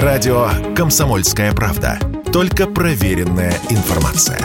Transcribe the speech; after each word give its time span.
Радио 0.00 0.48
«Комсомольская 0.74 1.52
правда». 1.52 1.98
Только 2.32 2.66
проверенная 2.66 3.52
информация. 3.68 4.40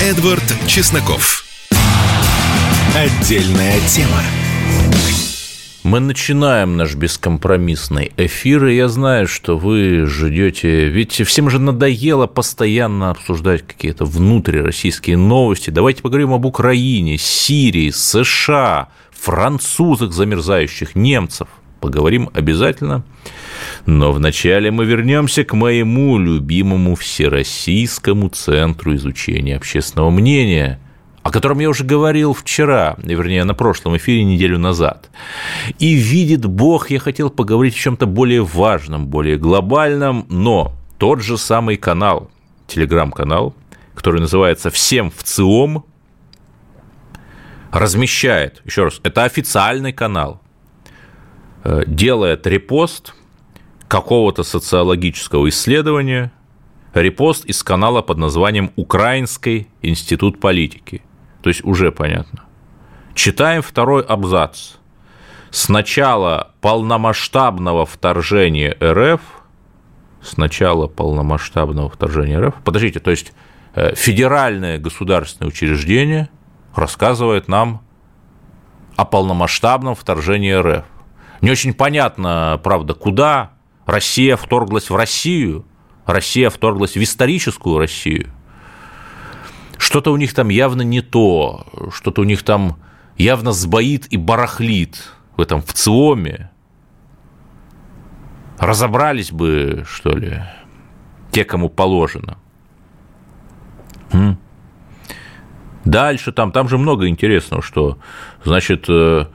Эдвард 0.00 0.44
Чесноков. 0.68 1.44
Отдельная 2.94 3.80
тема. 3.88 4.22
Мы 5.82 5.98
начинаем 5.98 6.76
наш 6.76 6.94
бескомпромиссный 6.94 8.12
эфир, 8.16 8.66
и 8.66 8.76
я 8.76 8.88
знаю, 8.88 9.26
что 9.26 9.58
вы 9.58 10.06
ждете, 10.06 10.86
ведь 10.86 11.20
всем 11.26 11.50
же 11.50 11.58
надоело 11.58 12.28
постоянно 12.28 13.10
обсуждать 13.10 13.66
какие-то 13.66 14.04
внутрироссийские 14.04 15.16
новости. 15.16 15.70
Давайте 15.70 16.02
поговорим 16.02 16.34
об 16.34 16.44
Украине, 16.44 17.18
Сирии, 17.18 17.90
США, 17.90 18.90
французах 19.10 20.12
замерзающих, 20.12 20.94
немцев. 20.94 21.48
Поговорим 21.80 22.30
обязательно. 22.32 23.02
Но 23.86 24.12
вначале 24.12 24.70
мы 24.70 24.84
вернемся 24.84 25.44
к 25.44 25.54
моему 25.54 26.18
любимому 26.18 26.94
Всероссийскому 26.94 28.28
центру 28.28 28.94
изучения 28.94 29.56
общественного 29.56 30.10
мнения– 30.10 30.78
о 31.22 31.30
котором 31.30 31.58
я 31.58 31.68
уже 31.68 31.84
говорил 31.84 32.32
вчера, 32.32 32.96
вернее, 32.98 33.44
на 33.44 33.54
прошлом 33.54 33.96
эфире 33.96 34.24
неделю 34.24 34.58
назад. 34.58 35.10
И 35.78 35.94
видит 35.94 36.46
Бог, 36.46 36.90
я 36.90 36.98
хотел 36.98 37.30
поговорить 37.30 37.74
о 37.74 37.78
чем-то 37.78 38.06
более 38.06 38.42
важном, 38.42 39.06
более 39.06 39.36
глобальном, 39.36 40.26
но 40.30 40.72
тот 40.98 41.22
же 41.22 41.36
самый 41.36 41.76
канал, 41.76 42.30
телеграм-канал, 42.66 43.54
который 43.94 44.20
называется 44.20 44.70
«Всем 44.70 45.10
в 45.10 45.22
ЦИОМ», 45.22 45.84
размещает, 47.70 48.62
еще 48.64 48.84
раз, 48.84 49.00
это 49.02 49.24
официальный 49.24 49.92
канал, 49.92 50.40
делает 51.86 52.46
репост 52.46 53.14
какого-то 53.88 54.44
социологического 54.44 55.48
исследования, 55.48 56.32
репост 56.94 57.44
из 57.44 57.62
канала 57.62 58.02
под 58.02 58.18
названием 58.18 58.70
«Украинский 58.76 59.68
институт 59.82 60.40
политики». 60.40 61.02
То 61.42 61.48
есть 61.48 61.64
уже 61.64 61.90
понятно. 61.90 62.44
Читаем 63.14 63.62
второй 63.62 64.02
абзац. 64.02 64.76
С 65.50 65.68
начала 65.68 66.52
полномасштабного 66.60 67.84
вторжения 67.84 68.76
РФ, 68.80 69.20
с 70.22 70.36
начала 70.36 70.86
полномасштабного 70.86 71.90
вторжения 71.90 72.38
РФ, 72.38 72.54
подождите, 72.62 73.00
то 73.00 73.10
есть 73.10 73.32
э, 73.74 73.94
федеральное 73.96 74.78
государственное 74.78 75.48
учреждение 75.48 76.28
рассказывает 76.76 77.48
нам 77.48 77.82
о 78.96 79.04
полномасштабном 79.04 79.96
вторжении 79.96 80.52
РФ. 80.52 80.84
Не 81.40 81.50
очень 81.50 81.74
понятно, 81.74 82.60
правда, 82.62 82.94
куда 82.94 83.52
Россия 83.86 84.36
вторглась 84.36 84.90
в 84.90 84.96
Россию, 84.96 85.64
Россия 86.06 86.50
вторглась 86.50 86.94
в 86.94 87.02
историческую 87.02 87.78
Россию– 87.78 88.30
что-то 89.80 90.12
у 90.12 90.16
них 90.18 90.34
там 90.34 90.50
явно 90.50 90.82
не 90.82 91.00
то, 91.00 91.66
что-то 91.92 92.20
у 92.20 92.24
них 92.24 92.42
там 92.42 92.76
явно 93.16 93.52
сбоит 93.52 94.12
и 94.12 94.18
барахлит 94.18 95.10
в 95.36 95.40
этом 95.40 95.62
в 95.62 95.72
ЦИОМе. 95.72 96.50
Разобрались 98.58 99.32
бы, 99.32 99.84
что 99.88 100.10
ли, 100.10 100.42
те, 101.32 101.44
кому 101.46 101.70
положено. 101.70 102.36
Дальше 105.86 106.30
там, 106.32 106.52
там 106.52 106.68
же 106.68 106.76
много 106.76 107.08
интересного, 107.08 107.62
что, 107.62 107.98
значит, 108.44 108.84
э, 108.86 109.26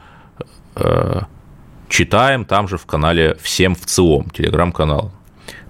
э, 0.75 1.21
читаем 1.89 2.45
там 2.45 2.67
же 2.67 2.77
в 2.77 2.85
канале 2.85 3.35
«Всем 3.41 3.75
в 3.75 3.85
ЦИОМ», 3.85 4.29
телеграм-канал. 4.29 5.11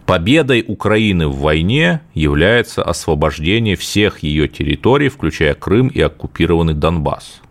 Победой 0.05 0.63
Украины 0.67 1.27
в 1.27 1.39
войне 1.39 2.01
является 2.13 2.83
освобождение 2.83 3.75
всех 3.75 4.19
ее 4.19 4.47
территорий, 4.47 5.09
включая 5.09 5.55
Крым 5.55 5.87
и 5.87 5.99
оккупированный 5.99 6.75
Донбасс. 6.75 7.41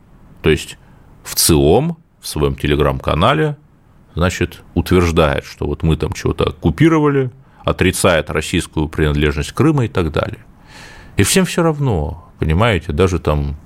То 0.43 0.51
есть 0.51 0.79
в 1.25 1.35
ЦИОМ 1.35 1.97
в 2.21 2.27
своем 2.27 2.55
телеграм-канале 2.55 3.57
значит, 4.15 4.63
утверждает, 4.75 5.45
что 5.45 5.67
вот 5.67 5.83
мы 5.83 5.97
там 5.97 6.13
чего-то 6.13 6.45
оккупировали, 6.45 7.31
отрицает 7.65 8.31
российскую 8.31 8.89
принадлежность 8.89 9.53
Крыма 9.53 9.87
и 9.87 9.89
так 9.89 10.13
далее. 10.13 10.45
И 11.17 11.23
всем 11.23 11.45
все 11.45 11.63
равно, 11.63 12.31
понимаете, 12.39 12.93
даже 12.93 13.19
там 13.19 13.57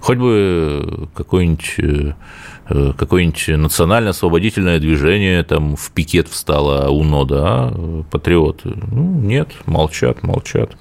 хоть 0.00 0.18
бы 0.18 1.08
какой-нибудь 1.14 1.74
э, 1.78 2.14
какое-нибудь 2.70 3.48
национально-освободительное 3.48 4.78
движение 4.78 5.42
там 5.42 5.76
в 5.76 5.90
пикет 5.90 6.28
встало 6.28 6.88
у 6.88 7.02
нода, 7.02 7.74
патриоты. 8.10 8.72
Ну, 8.90 9.20
нет, 9.20 9.48
молчат, 9.66 10.22
молчат. 10.22 10.76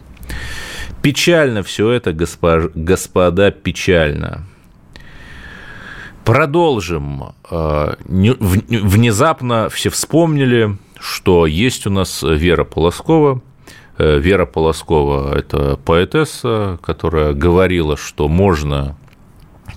Печально 1.02 1.64
все 1.64 1.92
это, 1.92 2.14
господа, 2.14 2.70
господа, 2.76 3.52
печально. 3.52 4.46
Продолжим. 6.26 7.34
Э, 7.50 7.96
внезапно 8.06 9.70
все 9.70 9.90
вспомнили, 9.90 10.78
что 11.00 11.48
есть 11.48 11.88
у 11.88 11.90
нас 11.90 12.22
Вера 12.22 12.66
Полоскова. 12.66 13.42
Э, 13.98 14.20
Вера 14.20 14.46
Полоскова– 14.46 15.36
это 15.36 15.78
поэтесса, 15.78 16.78
которая 16.84 17.34
говорила, 17.34 17.98
что 17.98 18.28
можно 18.28 18.96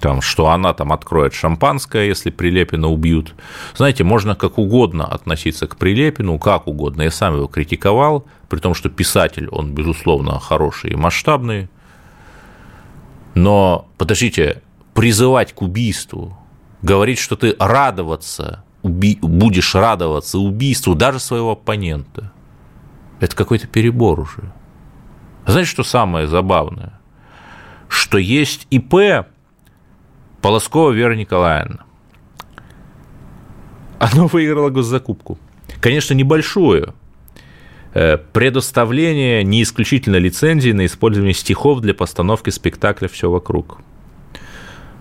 там, 0.02 0.20
что 0.20 0.48
она 0.48 0.74
там 0.74 0.92
откроет 0.92 1.32
шампанское, 1.32 2.08
если 2.08 2.30
Прилепина 2.30 2.88
убьют. 2.88 3.36
Знаете, 3.76 4.02
можно 4.02 4.34
как 4.34 4.58
угодно 4.58 5.06
относиться 5.06 5.68
к 5.68 5.76
Прилепину, 5.76 6.40
как 6.40 6.66
угодно. 6.66 7.02
Я 7.02 7.12
сам 7.12 7.36
его 7.36 7.46
критиковал, 7.46 8.26
при 8.48 8.58
том, 8.58 8.74
что 8.74 8.90
писатель, 8.90 9.48
он, 9.48 9.72
безусловно, 9.72 10.40
хороший 10.40 10.90
и 10.90 10.96
масштабный. 10.96 11.68
Но, 13.34 13.86
подождите, 13.96 14.62
призывать 14.92 15.52
к 15.52 15.62
убийству, 15.62 16.36
говорить, 16.82 17.20
что 17.20 17.36
ты 17.36 17.54
радоваться, 17.60 18.64
уби... 18.82 19.20
будешь 19.22 19.72
радоваться 19.76 20.40
убийству 20.40 20.96
даже 20.96 21.20
своего 21.20 21.52
оппонента, 21.52 22.32
это 23.20 23.36
какой-то 23.36 23.68
перебор 23.68 24.18
уже. 24.18 24.52
Знаете, 25.46 25.70
что 25.70 25.84
самое 25.84 26.26
забавное? 26.26 26.98
Что 27.88 28.18
есть 28.18 28.66
ИП, 28.70 29.26
Полоскова 30.42 30.90
Вера 30.90 31.14
Николаевна. 31.14 31.84
Оно 33.98 34.26
выиграло 34.32 34.70
госзакупку. 34.70 35.38
Конечно, 35.80 36.14
небольшую. 36.14 36.94
Э, 37.94 38.18
предоставление 38.18 39.44
не 39.44 39.62
исключительно 39.62 40.16
лицензии 40.16 40.72
на 40.72 40.86
использование 40.86 41.34
стихов 41.34 41.80
для 41.80 41.94
постановки 41.94 42.50
спектакля 42.50 43.08
«Все 43.08 43.30
вокруг». 43.30 43.78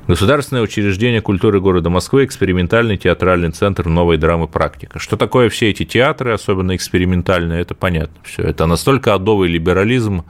Государственное 0.07 0.63
учреждение 0.63 1.22
культуры 1.22 1.62
города 1.62 1.90
Москвы, 1.90 2.25
экспериментальный 2.25 2.97
театральный 2.97 3.51
центр 3.51 3.88
новой 3.88 4.18
драмы 4.18 4.47
практика. 4.47 5.00
Что 5.00 5.16
такое 5.16 5.50
все 5.50 5.69
эти 5.69 5.85
театры, 5.85 6.34
особенно 6.34 6.75
экспериментальные, 6.75 7.62
это 7.62 7.75
понятно 7.75 8.18
все. 8.24 8.44
Это 8.44 8.66
настолько 8.66 9.13
адовый 9.13 9.47
либерализм, 9.50 10.25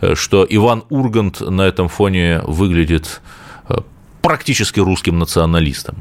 э, 0.00 0.14
что 0.14 0.46
Иван 0.48 0.84
Ургант 0.90 1.40
на 1.40 1.62
этом 1.62 1.88
фоне 1.88 2.40
выглядит 2.46 3.22
практически 4.32 4.80
русским 4.80 5.18
националистом. 5.18 5.96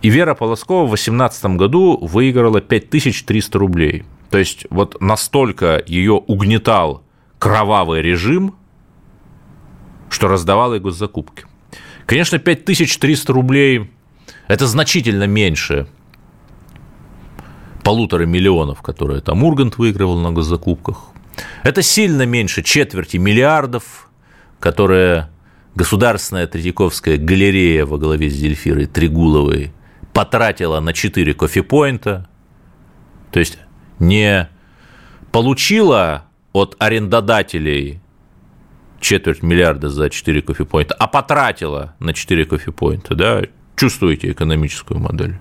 И 0.00 0.08
Вера 0.08 0.34
Полоскова 0.34 0.84
в 0.84 0.96
2018 0.96 1.44
году 1.58 1.98
выиграла 2.00 2.62
5300 2.62 3.58
рублей. 3.58 4.04
То 4.30 4.38
есть 4.38 4.64
вот 4.70 4.98
настолько 4.98 5.82
ее 5.86 6.12
угнетал 6.12 7.02
кровавый 7.38 8.00
режим, 8.00 8.54
что 10.08 10.28
раздавал 10.28 10.72
ей 10.72 10.80
госзакупки. 10.80 11.44
Конечно, 12.06 12.38
5300 12.38 13.30
рублей– 13.34 13.90
это 14.48 14.66
значительно 14.66 15.26
меньше 15.26 15.86
полутора 17.82 18.24
миллионов, 18.24 18.80
которые 18.80 19.20
там 19.20 19.44
Ургант 19.44 19.76
выигрывал 19.76 20.18
на 20.18 20.32
госзакупках. 20.32 21.10
Это 21.62 21.82
сильно 21.82 22.24
меньше 22.24 22.62
четверти 22.62 23.18
миллиардов, 23.18 24.08
которые 24.60 25.28
Государственная 25.74 26.46
Третьяковская 26.46 27.16
галерея 27.16 27.84
во 27.84 27.98
главе 27.98 28.30
с 28.30 28.34
Зельфирой 28.34 28.86
Тригуловой 28.86 29.72
потратила 30.12 30.78
на 30.78 30.92
4 30.92 31.34
кофепоинта, 31.34 32.28
то 33.32 33.40
есть 33.40 33.58
не 33.98 34.48
получила 35.32 36.26
от 36.52 36.76
арендодателей 36.78 38.00
четверть 39.00 39.42
миллиарда 39.42 39.88
за 39.88 40.10
4 40.10 40.42
кофепоинта, 40.42 40.94
а 40.94 41.08
потратила 41.08 41.96
на 41.98 42.14
4 42.14 42.44
кофепоинта, 42.44 43.16
да, 43.16 43.42
чувствуете 43.74 44.30
экономическую 44.30 45.00
модель. 45.00 45.38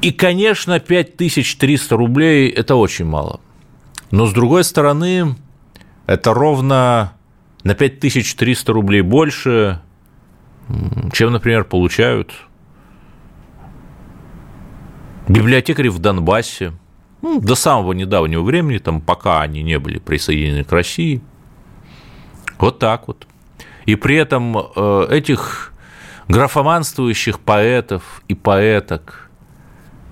И, 0.00 0.12
конечно, 0.12 0.78
5300 0.78 1.96
рублей– 1.96 2.48
это 2.56 2.76
очень 2.76 3.04
мало. 3.04 3.40
Но, 4.12 4.26
с 4.26 4.32
другой 4.32 4.62
стороны, 4.62 5.34
это 6.08 6.32
ровно 6.32 7.12
на 7.64 7.74
5300 7.74 8.72
рублей 8.72 9.02
больше, 9.02 9.82
чем, 11.12 11.32
например, 11.32 11.64
получают 11.64 12.32
библиотекари 15.28 15.88
в 15.88 15.98
Донбассе, 15.98 16.72
ну, 17.20 17.40
до 17.40 17.54
самого 17.54 17.92
недавнего 17.92 18.42
времени, 18.42 18.78
там, 18.78 19.02
пока 19.02 19.42
они 19.42 19.62
не 19.62 19.78
были 19.78 19.98
присоединены 19.98 20.64
к 20.64 20.72
России. 20.72 21.20
Вот 22.58 22.78
так 22.78 23.06
вот. 23.06 23.26
И 23.84 23.94
при 23.94 24.16
этом 24.16 24.56
э, 24.56 25.06
этих 25.10 25.74
графоманствующих 26.28 27.38
поэтов 27.38 28.22
и 28.28 28.34
поэток 28.34 29.30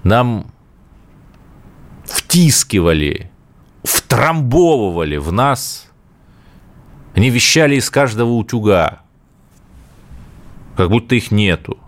нам 0.02 0.46
втискивали, 2.04 3.31
втрамбовывали 3.82 5.16
в 5.16 5.32
нас, 5.32 5.86
они 7.16 7.30
вещали 7.30 7.76
из 7.76 7.88
каждого 7.88 8.32
утюга, 8.32 9.00
как 10.76 10.90
будто 10.90 11.14
их 11.14 11.30
нету, 11.30 11.78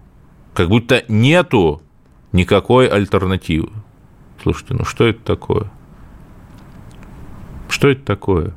как 0.54 0.70
будто 0.70 1.04
нету 1.08 1.82
никакой 2.32 2.88
альтернативы. 2.88 3.70
Слушайте, 4.42 4.72
ну 4.72 4.86
что 4.86 5.06
это 5.06 5.20
такое? 5.22 5.70
Что 7.68 7.88
это 7.88 8.02
такое? 8.06 8.54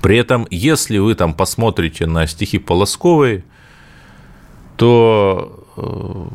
При 0.00 0.16
этом, 0.16 0.46
если 0.50 0.96
вы 0.96 1.14
там 1.14 1.34
посмотрите 1.34 2.06
на 2.06 2.26
стихи 2.26 2.58
Полосковой, 2.58 3.44
то 4.78 5.62
э, 5.76 6.26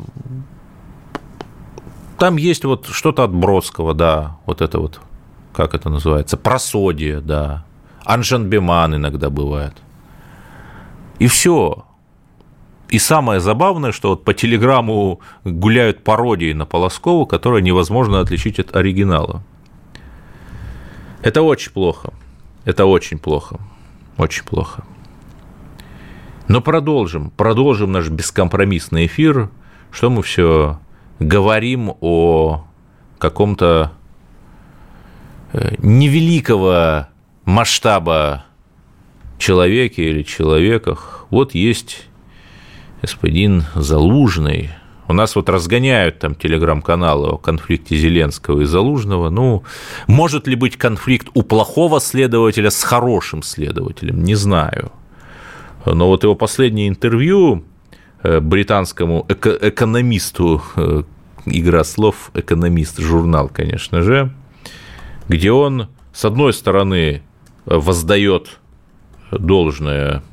там 2.19 2.37
есть 2.37 2.63
вот 2.63 2.85
что-то 2.85 3.23
от 3.23 3.33
Бродского, 3.33 3.95
да, 3.95 4.37
вот 4.45 4.61
это 4.61 4.79
вот, 4.79 5.01
как 5.51 5.73
это 5.73 5.89
называется, 5.89 6.37
просодие, 6.37 7.21
да, 7.21 7.65
Анжанбеман 8.07 8.95
иногда 8.95 9.29
бывает. 9.29 9.73
И 11.19 11.27
все. 11.27 11.85
И 12.87 12.99
самое 12.99 13.41
забавное, 13.41 13.91
что 13.91 14.09
вот 14.09 14.23
по 14.23 14.33
телеграмму 14.33 15.19
гуляют 15.43 16.05
пародии 16.05 16.53
на 16.53 16.65
Полоскову, 16.65 17.25
которые 17.25 17.61
невозможно 17.61 18.21
отличить 18.21 18.59
от 18.59 18.73
оригинала. 18.73 19.43
Это 21.21 21.41
очень 21.41 21.73
плохо. 21.73 22.13
Это 22.63 22.85
очень 22.85 23.19
плохо. 23.19 23.59
Очень 24.17 24.45
плохо. 24.45 24.85
Но 26.47 26.61
продолжим. 26.61 27.29
Продолжим 27.31 27.91
наш 27.91 28.07
бескомпромиссный 28.09 29.07
эфир. 29.07 29.49
Что 29.91 30.09
мы 30.09 30.21
все 30.23 30.79
говорим 31.19 31.93
о 31.99 32.63
каком-то 33.19 33.91
э, 35.51 35.75
невеликого 35.79 37.09
масштаба 37.47 38.43
человеке 39.39 40.03
или 40.03 40.21
человеках. 40.21 41.25
Вот 41.29 41.55
есть 41.55 42.05
господин 43.01 43.63
Залужный. 43.73 44.71
У 45.07 45.13
нас 45.13 45.33
вот 45.37 45.47
разгоняют 45.47 46.19
там 46.19 46.35
телеграм-каналы 46.35 47.29
о 47.29 47.37
конфликте 47.37 47.95
Зеленского 47.95 48.61
и 48.61 48.65
Залужного. 48.65 49.29
Ну, 49.29 49.63
может 50.07 50.45
ли 50.47 50.55
быть 50.55 50.75
конфликт 50.75 51.29
у 51.33 51.41
плохого 51.41 52.01
следователя 52.01 52.69
с 52.69 52.83
хорошим 52.83 53.41
следователем? 53.41 54.23
Не 54.23 54.35
знаю. 54.35 54.91
Но 55.85 56.07
вот 56.07 56.23
его 56.23 56.35
последнее 56.35 56.89
интервью 56.89 57.63
э, 58.23 58.41
британскому 58.41 59.25
эко- 59.29 59.57
экономисту, 59.61 60.61
э, 60.75 61.03
игра 61.45 61.85
слов, 61.85 62.29
экономист, 62.33 62.99
журнал, 62.99 63.47
конечно 63.47 64.01
же, 64.01 64.33
где 65.29 65.53
он, 65.53 65.87
с 66.11 66.25
одной 66.25 66.51
стороны, 66.51 67.21
воздает 67.67 68.59
должное 69.31 70.23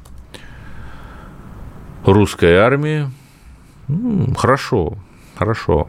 русской 2.05 2.57
армии. 2.57 3.11
Хорошо, 4.37 4.97
хорошо. 5.37 5.89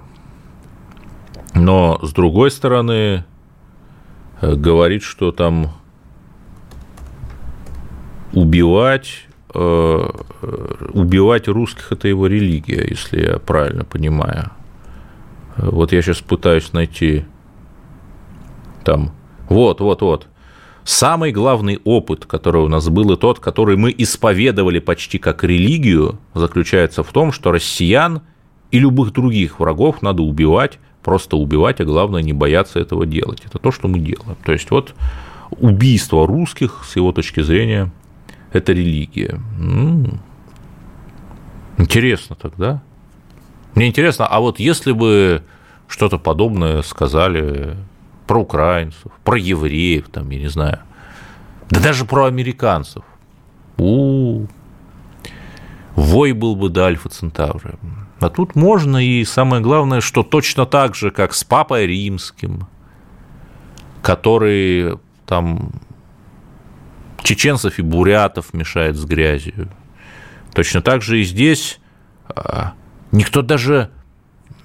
Но 1.54 2.00
с 2.02 2.12
другой 2.12 2.52
стороны, 2.52 3.24
э, 4.42 4.56
говорит, 4.56 5.04
что 5.04 5.32
там 5.32 5.72
убивать, 8.34 9.28
э, 9.54 10.10
убивать 10.94 11.48
русских– 11.48 11.88
это 11.92 12.08
его 12.08 12.28
религия, 12.28 12.86
если 12.90 13.22
я 13.22 13.40
правильно 13.40 13.86
понимаю. 13.86 14.52
Вот 15.56 15.94
я 15.94 16.02
сейчас 16.02 16.20
пытаюсь 16.20 16.74
найти 16.74 17.24
там. 18.84 19.12
Вот, 19.48 19.80
вот, 19.80 20.02
вот. 20.02 20.28
Самый 20.86 21.32
главный 21.32 21.80
опыт, 21.84 22.28
который 22.28 22.62
у 22.62 22.68
нас 22.68 22.88
был, 22.90 23.12
и 23.12 23.18
тот, 23.18 23.40
который 23.40 23.76
мы 23.76 23.94
исповедовали 23.98 24.78
почти 24.78 25.18
как 25.18 25.44
религию, 25.44 26.20
заключается 26.36 27.04
в 27.04 27.12
том, 27.12 27.32
что 27.32 27.52
россиян 27.52 28.22
и 28.70 28.78
любых 28.78 29.12
других 29.12 29.60
врагов 29.60 30.04
надо 30.04 30.22
убивать, 30.22 30.78
просто 31.02 31.38
убивать, 31.38 31.82
а 31.82 31.86
главное 31.86 32.22
не 32.22 32.34
бояться 32.34 32.80
этого 32.80 33.08
делать. 33.08 33.42
Это 33.46 33.58
то, 33.58 33.72
что 33.72 33.88
мы 33.88 33.98
делаем. 33.98 34.38
То 34.46 34.52
есть 34.52 34.70
вот 34.70 34.94
убийство 35.60 36.28
русских, 36.28 36.84
с 36.86 36.96
его 36.96 37.12
точки 37.12 37.42
зрения, 37.42 37.92
это 38.54 38.72
религия. 38.72 39.40
Интересно 41.80 42.36
тогда. 42.36 42.84
Мне 43.74 43.88
интересно, 43.88 44.28
а 44.28 44.40
вот 44.40 44.60
если 44.60 44.92
бы 44.92 45.42
что-то 45.88 46.20
подобное 46.20 46.84
сказали 46.84 47.76
про 48.28 48.42
украинцев, 48.42 49.12
про 49.24 49.38
евреев, 49.38 50.10
там, 50.10 50.30
я 50.30 50.40
не 50.40 50.50
знаю, 50.50 50.80
да 51.70 51.80
даже 51.80 52.06
про 52.06 52.26
американцев. 52.26 53.04
У, 53.78 53.84
-у, 53.84 54.42
-у. 54.44 54.50
вой 55.96 56.34
был 56.34 56.56
бы 56.56 56.70
до 56.70 56.86
Альфа 56.86 57.10
Центавра. 57.10 57.76
А 58.20 58.30
тут 58.30 58.56
можно, 58.56 58.98
и 58.98 59.26
самое 59.26 59.62
главное, 59.62 60.02
что 60.02 60.24
точно 60.24 60.66
так 60.66 60.96
же, 60.96 61.12
как 61.12 61.34
с 61.34 61.44
Папой 61.44 61.86
Римским, 61.86 62.68
который 64.02 64.98
там 65.26 65.72
чеченцев 67.24 67.80
и 67.80 67.82
бурятов 67.82 68.54
мешает 68.54 68.96
с 68.96 69.04
грязью. 69.04 69.70
Точно 70.54 70.82
так 70.82 71.02
же 71.02 71.20
и 71.20 71.24
здесь 71.24 71.80
а, 72.28 72.74
никто 73.12 73.42
даже, 73.42 73.90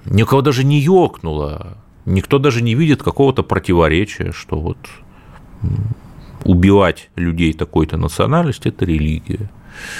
никого 0.05 0.41
даже 0.41 0.63
не 0.63 0.79
ёкнуло 0.79 1.77
никто 2.05 2.39
даже 2.39 2.61
не 2.61 2.75
видит 2.75 3.03
какого-то 3.03 3.43
противоречия, 3.43 4.31
что 4.31 4.59
вот 4.59 4.77
убивать 6.43 7.09
людей 7.15 7.53
такой-то 7.53 7.97
национальности– 7.97 8.67
это 8.69 8.85
религия. 8.85 9.49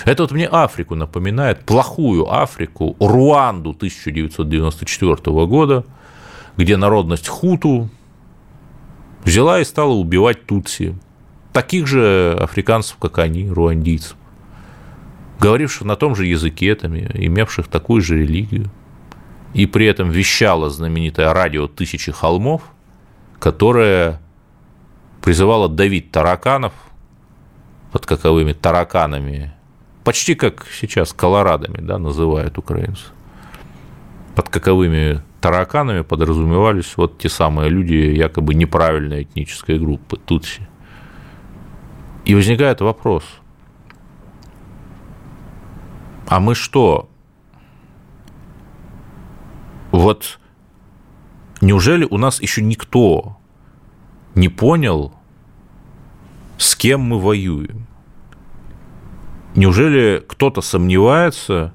Это 0.06 0.24
вот 0.24 0.32
мне 0.32 0.48
Африку 0.48 0.96
напоминает, 0.96 1.66
плохую 1.66 2.32
Африку, 2.32 2.96
Руанду 3.00 3.72
1994 3.72 5.16
года, 5.46 5.86
где 6.58 6.78
народность 6.78 7.28
хуту 7.28 7.90
взяла 9.24 9.60
и 9.60 9.64
стала 9.64 9.94
убивать 9.94 10.46
тутси, 10.46 10.98
таких 11.54 11.88
же 11.88 12.38
африканцев, 12.40 12.98
как 12.98 13.20
они, 13.20 13.50
руандийцев, 13.50 14.18
говоривших 15.40 15.84
на 15.84 15.96
том 15.96 16.16
же 16.16 16.26
языке, 16.26 16.76
там, 16.76 16.96
имевших 16.96 17.68
такую 17.68 18.02
же 18.02 18.20
религию– 18.20 18.70
и 19.54 19.66
при 19.66 19.86
этом 19.86 20.10
вещало 20.10 20.70
знаменитое 20.70 21.34
радио 21.34 21.68
«Тысячи 21.68 22.12
холмов», 22.12 22.62
которое 23.40 24.22
призывало 25.22 25.68
давить 25.68 26.12
тараканов 26.12 26.74
под 27.92 28.06
каковыми 28.06 28.54
тараканами, 28.54 29.54
почти 30.04 30.36
как 30.36 30.66
сейчас 30.72 31.14
колорадами 31.14 31.80
да, 31.82 31.98
называют 31.98 32.58
украинцы. 32.58 33.06
Под 34.36 34.48
каковыми 34.48 35.22
тараканами 35.42 36.02
подразумевались 36.02 36.96
вот 36.96 37.18
те 37.18 37.28
самые 37.28 37.70
люди 37.70 37.94
якобы 37.94 38.54
неправильной 38.54 39.24
этнической 39.24 39.78
группы, 39.78 40.18
тутси. 40.18 40.68
И 42.24 42.36
возникает 42.36 42.80
вопрос, 42.82 43.24
а 46.28 46.40
мы 46.40 46.56
что, 46.56 47.11
вот 49.92 50.40
неужели 51.60 52.08
у 52.10 52.18
нас 52.18 52.42
еще 52.42 52.62
никто 52.62 53.38
не 54.36 54.50
понял, 54.50 55.14
с 56.58 56.76
кем 56.76 57.02
мы 57.02 57.20
воюем? 57.20 57.88
Неужели 59.56 60.24
кто-то 60.26 60.62
сомневается, 60.62 61.74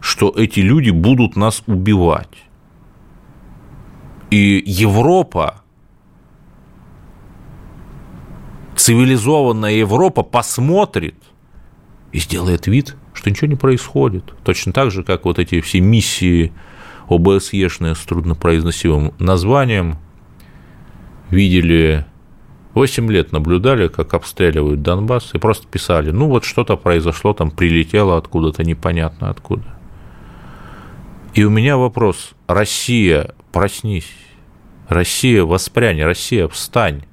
что 0.00 0.32
эти 0.36 0.60
люди 0.60 0.90
будут 0.90 1.34
нас 1.34 1.62
убивать? 1.66 2.44
И 4.30 4.62
Европа, 4.64 5.62
цивилизованная 8.76 9.72
Европа 9.72 10.22
посмотрит 10.22 11.16
и 12.12 12.20
сделает 12.20 12.66
вид, 12.66 12.96
что 13.12 13.30
ничего 13.30 13.48
не 13.48 13.56
происходит. 13.56 14.32
Точно 14.44 14.72
так 14.72 14.90
же, 14.90 15.02
как 15.02 15.24
вот 15.24 15.38
эти 15.38 15.60
все 15.60 15.80
миссии 15.80 16.52
ОБСЕшные 17.08 17.94
с 17.94 18.00
труднопроизносимым 18.00 19.14
названием, 19.18 19.98
видели 21.30 22.06
8 22.74 23.10
лет 23.10 23.32
наблюдали, 23.32 23.88
как 23.88 24.14
обстреливают 24.14 24.82
Донбасс, 24.82 25.30
и 25.34 25.38
просто 25.38 25.66
писали, 25.66 26.10
ну 26.10 26.28
вот 26.28 26.44
что-то 26.44 26.76
произошло, 26.76 27.32
там 27.32 27.50
прилетело 27.50 28.16
откуда-то 28.16 28.62
непонятно 28.62 29.30
откуда. 29.30 29.64
И 31.34 31.44
у 31.44 31.50
меня 31.50 31.76
вопрос. 31.76 32.32
Россия, 32.46 33.34
проснись. 33.52 34.10
Россия, 34.88 35.44
воспрянь. 35.44 36.02
Россия, 36.02 36.48
встань. 36.48 37.04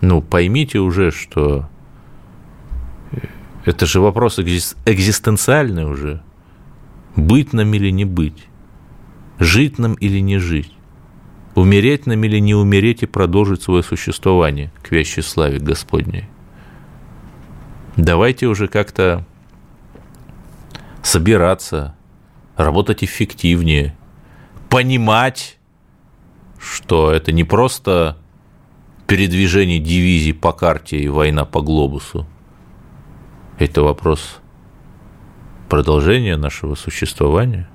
Ну, 0.00 0.22
поймите 0.22 0.78
уже, 0.78 1.10
что 1.10 1.68
это 3.64 3.84
же 3.86 4.00
вопрос 4.00 4.38
экзистенциальный 4.38 5.84
уже. 5.84 6.22
Быть 7.16 7.52
нам 7.52 7.74
или 7.74 7.90
не 7.90 8.04
быть? 8.04 8.46
Жить 9.40 9.78
нам 9.78 9.94
или 9.94 10.18
не 10.20 10.36
жить? 10.38 10.70
Умереть 11.54 12.04
нам 12.06 12.22
или 12.22 12.38
не 12.38 12.54
умереть 12.54 13.02
и 13.02 13.06
продолжить 13.06 13.62
свое 13.62 13.82
существование 13.82 14.70
к 14.82 14.92
вещи 14.92 15.20
славе 15.20 15.58
Господней? 15.58 16.26
Давайте 17.96 18.46
уже 18.46 18.68
как-то 18.68 19.24
собираться, 21.02 21.96
работать 22.56 23.02
эффективнее, 23.02 23.96
понимать, 24.68 25.58
что 26.58 27.10
это 27.10 27.32
не 27.32 27.44
просто 27.44 28.18
передвижение 29.06 29.78
дивизий 29.78 30.34
по 30.34 30.52
карте 30.52 30.98
и 30.98 31.08
война 31.08 31.46
по 31.46 31.62
глобусу. 31.62 32.26
Это 33.58 33.82
вопрос 33.82 34.40
продолжения 35.70 36.36
нашего 36.36 36.74
существования. 36.74 37.68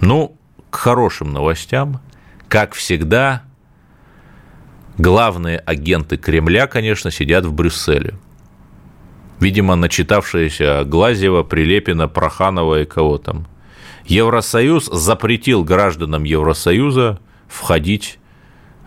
Ну, 0.00 0.36
к 0.70 0.76
хорошим 0.76 1.32
новостям, 1.32 2.00
как 2.48 2.74
всегда, 2.74 3.42
главные 4.98 5.58
агенты 5.58 6.16
Кремля, 6.16 6.66
конечно, 6.66 7.10
сидят 7.10 7.44
в 7.44 7.52
Брюсселе. 7.52 8.14
Видимо, 9.40 9.74
начитавшиеся 9.74 10.84
Глазева, 10.84 11.42
Прилепина, 11.42 12.08
Проханова 12.08 12.82
и 12.82 12.84
кого 12.84 13.18
там. 13.18 13.46
Евросоюз 14.06 14.86
запретил 14.86 15.64
гражданам 15.64 16.24
Евросоюза 16.24 17.18
входить 17.48 18.18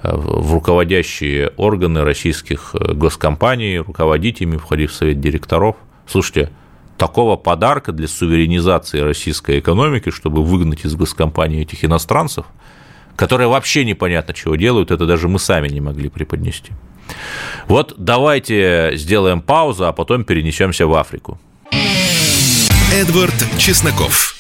э, 0.01 0.15
в 0.15 0.53
руководящие 0.53 1.50
органы 1.57 2.03
российских 2.03 2.74
э, 2.74 2.93
госкомпаний, 2.93 3.77
руководить 3.77 4.41
ими, 4.41 4.57
входить 4.57 4.89
в 4.89 4.95
совет 4.95 5.19
директоров. 5.19 5.75
Слушайте, 6.07 6.50
такого 7.00 7.38
подарка 7.38 7.91
для 7.91 8.08
суверенизации 8.08 9.00
российской 9.00 9.60
экономики, 9.60 10.12
чтобы 10.12 10.44
выгнать 10.44 10.86
из 10.86 10.94
госкомпании 10.96 11.62
этих 11.62 11.84
иностранцев, 11.84 12.46
которые 13.15 13.48
вообще 13.48 13.86
непонятно 13.86 14.34
чего 14.34 14.56
делают, 14.56 14.91
это 14.91 15.06
даже 15.06 15.27
мы 15.27 15.39
сами 15.39 15.70
не 15.70 15.82
могли 15.82 16.10
преподнести. 16.10 16.74
Вот 17.68 17.96
давайте 17.98 18.91
сделаем 18.96 19.41
паузу, 19.41 19.88
а 19.88 19.94
потом 19.94 20.25
перенесемся 20.25 20.86
в 20.86 20.94
Африку. 20.94 21.39
Эдвард 22.94 23.46
Чесноков. 23.58 24.36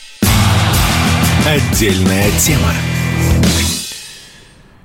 Отдельная 1.47 2.29
тема. 2.39 2.73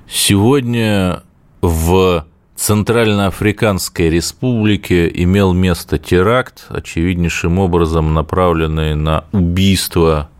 Сегодня 0.07 1.23
в 1.61 2.25
Центральноафриканской 2.65 4.09
Республике 4.09 5.07
имел 5.21 5.53
место 5.53 5.99
теракт, 5.99 6.65
очевиднейшим 6.69 7.59
образом 7.59 8.15
направленный 8.15 8.95
на 8.95 9.25
убийство 9.31 10.31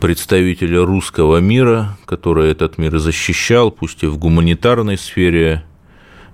представителя 0.00 0.84
русского 0.84 1.36
мира, 1.36 1.96
который 2.06 2.50
этот 2.50 2.76
мир 2.76 2.98
защищал, 2.98 3.70
пусть 3.70 4.02
и 4.02 4.08
в 4.08 4.18
гуманитарной 4.18 4.98
сфере, 4.98 5.64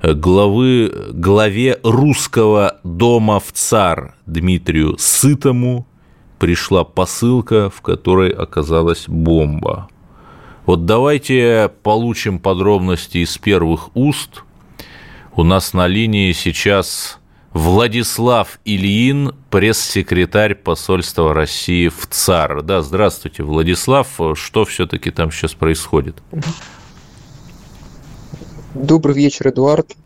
главы, 0.03 0.91
главе 1.13 1.79
русского 1.83 2.81
дома 2.85 3.41
в 3.41 3.53
цар 3.53 4.15
Дмитрию 4.25 4.97
Сытому 4.99 5.87
пришла 6.39 6.85
посылка, 6.85 7.69
в 7.69 7.83
которой 7.83 8.31
оказалась 8.31 9.05
бомба. 9.07 9.91
Вот 10.65 10.87
давайте 10.87 11.71
получим 11.83 12.39
подробности 12.39 13.19
из 13.19 13.37
первых 13.37 13.95
уст. 13.97 14.45
У 15.35 15.43
нас 15.43 15.73
на 15.73 15.89
линии 15.89 16.31
сейчас 16.33 17.19
Владислав 17.53 18.61
Ильин, 18.65 19.35
пресс-секретарь 19.51 20.55
посольства 20.55 21.35
России 21.35 21.89
в 21.89 22.07
ЦАР. 22.07 22.63
Да, 22.63 22.81
здравствуйте, 22.83 23.43
Владислав. 23.43 24.09
Что 24.35 24.65
все-таки 24.65 25.11
там 25.11 25.33
сейчас 25.33 25.55
происходит? 25.55 26.23
Добрый 28.75 29.17
вечер, 29.17 29.49
Эдуард. 29.49 29.97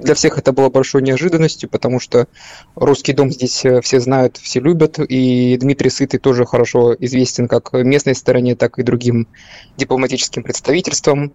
Для 0.00 0.14
всех 0.14 0.38
это 0.38 0.52
было 0.52 0.70
большой 0.70 1.02
неожиданностью, 1.02 1.68
потому 1.68 1.98
что 1.98 2.28
русский 2.76 3.12
дом 3.12 3.32
здесь 3.32 3.64
э, 3.64 3.80
все 3.80 3.98
знают, 3.98 4.36
все 4.36 4.60
любят, 4.60 5.00
и 5.00 5.56
Дмитрий 5.56 5.90
Сытый 5.90 6.20
тоже 6.20 6.46
хорошо 6.46 6.94
известен 6.94 7.48
как 7.48 7.72
местной 7.72 8.14
стороне, 8.14 8.54
так 8.54 8.78
и 8.78 8.84
другим 8.84 9.26
дипломатическим 9.76 10.44
представительствам. 10.44 11.32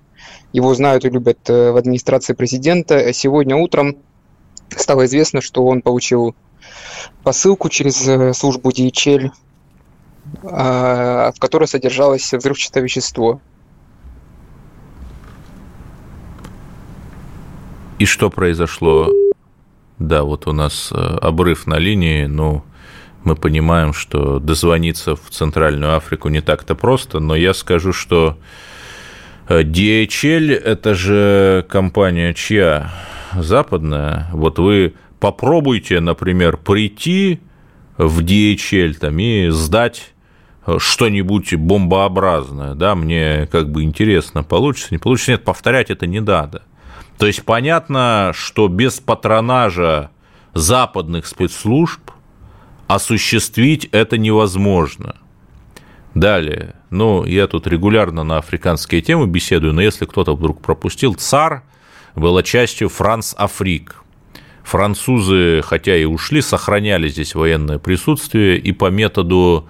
Его 0.54 0.74
знают 0.76 1.04
и 1.04 1.10
любят 1.10 1.50
э, 1.50 1.72
в 1.72 1.76
администрации 1.76 2.34
президента. 2.34 3.12
Сегодня 3.12 3.58
утром 3.58 3.98
стало 4.70 5.06
известно, 5.08 5.42
что 5.42 5.66
он 5.66 5.82
получил 5.82 6.34
посылку 7.24 7.68
через 7.68 8.08
э, 8.08 8.34
службу 8.34 8.70
DHL, 8.70 9.32
а, 10.44 11.34
в 11.36 11.40
которой 11.40 11.68
содержалось 11.68 12.32
взрывчатое 12.32 12.82
вещество– 12.82 13.42
И 18.00 18.06
что 18.06 18.30
произошло? 18.30 19.10
Да, 20.00 20.24
вот 20.24 20.48
у 20.48 20.52
нас 20.52 20.92
э, 20.92 20.96
обрыв 20.96 21.68
на 21.68 21.78
линии, 21.78 22.26
ну, 22.26 22.64
мы 23.24 23.36
понимаем, 23.36 23.94
что 23.94 24.40
дозвониться 24.40 25.16
в 25.16 25.30
Центральную 25.30 25.96
Африку 25.96 26.30
не 26.30 26.42
так-то 26.42 26.76
просто, 26.76 27.20
но 27.20 27.36
я 27.36 27.54
скажу, 27.54 27.94
что 27.94 28.38
э, 29.48 29.62
DHL– 29.62 30.52
это 30.66 30.96
же 30.96 31.66
компания 31.70 32.34
чья? 32.34 32.92
Западная. 33.34 34.28
Вот 34.34 34.60
вы 34.60 34.96
попробуйте, 35.20 36.00
например, 36.00 36.58
прийти 36.58 37.40
в 37.98 38.22
DHL 38.22 38.96
там, 38.96 39.20
и 39.20 39.50
сдать 39.50 40.14
э, 40.66 40.78
что-нибудь 40.80 41.54
бомбообразное, 41.54 42.74
да, 42.74 42.96
мне 42.96 43.48
как 43.52 43.72
бы 43.72 43.84
интересно, 43.84 44.44
получится, 44.44 44.90
не 44.92 44.98
получится, 44.98 45.32
нет, 45.32 45.44
повторять 45.44 45.92
это 45.92 46.08
не 46.08 46.20
надо– 46.20 46.64
то 47.24 47.28
есть 47.28 47.44
понятно, 47.44 48.34
что 48.36 48.68
без 48.68 49.00
патронажа 49.00 50.12
западных 50.54 51.26
спецслужб 51.26 52.12
осуществить 52.88 53.88
это 53.94 54.18
невозможно. 54.18 55.16
Далее, 56.16 56.76
ну, 56.90 57.24
я 57.24 57.48
тут 57.48 57.66
регулярно 57.66 58.26
на 58.26 58.40
африканские 58.40 59.02
темы 59.02 59.28
беседую, 59.28 59.74
но 59.74 59.82
если 59.82 60.04
кто-то 60.04 60.36
вдруг 60.36 60.62
пропустил, 60.62 61.16
ЦАР 61.16 61.64
была 62.14 62.44
частью 62.44 62.90
Франс-Африк. 62.90 64.04
Французы, 64.66 65.62
хотя 65.64 65.96
и 65.96 66.04
ушли, 66.04 66.42
сохраняли 66.42 67.08
здесь 67.08 67.36
военное 67.36 67.80
присутствие, 67.80 68.58
и 68.58 68.74
по 68.74 68.90
методу 68.90 69.70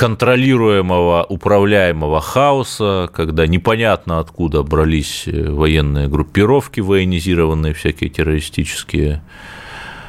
контролируемого, 0.00 1.26
управляемого 1.28 2.22
хаоса, 2.22 3.10
когда 3.12 3.46
непонятно 3.46 4.18
откуда 4.18 4.62
брались 4.62 5.24
э, 5.26 5.50
военные 5.50 6.08
группировки 6.08 6.80
военизированные, 6.80 7.74
всякие 7.74 8.08
террористические, 8.08 9.22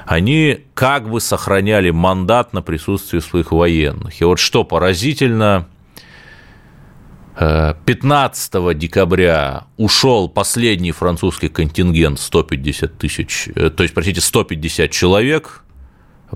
они 0.06 0.60
как 0.76 1.10
бы 1.10 1.20
сохраняли 1.20 1.90
мандат 1.90 2.54
на 2.54 2.62
присутствие 2.62 3.22
своих 3.22 3.52
военных. 3.52 4.22
И 4.22 4.24
вот 4.24 4.40
что 4.40 4.64
поразительно, 4.64 5.68
15 7.36 8.56
э, 8.56 8.74
декабря 8.74 9.66
ушел 9.76 10.30
последний 10.30 10.94
французский 10.94 11.50
контингент 11.50 12.18
150 12.18 12.98
тысяч, 12.98 13.50
э, 13.56 13.70
то 13.70 13.84
есть, 13.84 13.94
простите, 13.94 14.22
150 14.22 14.90
человек 14.90 15.66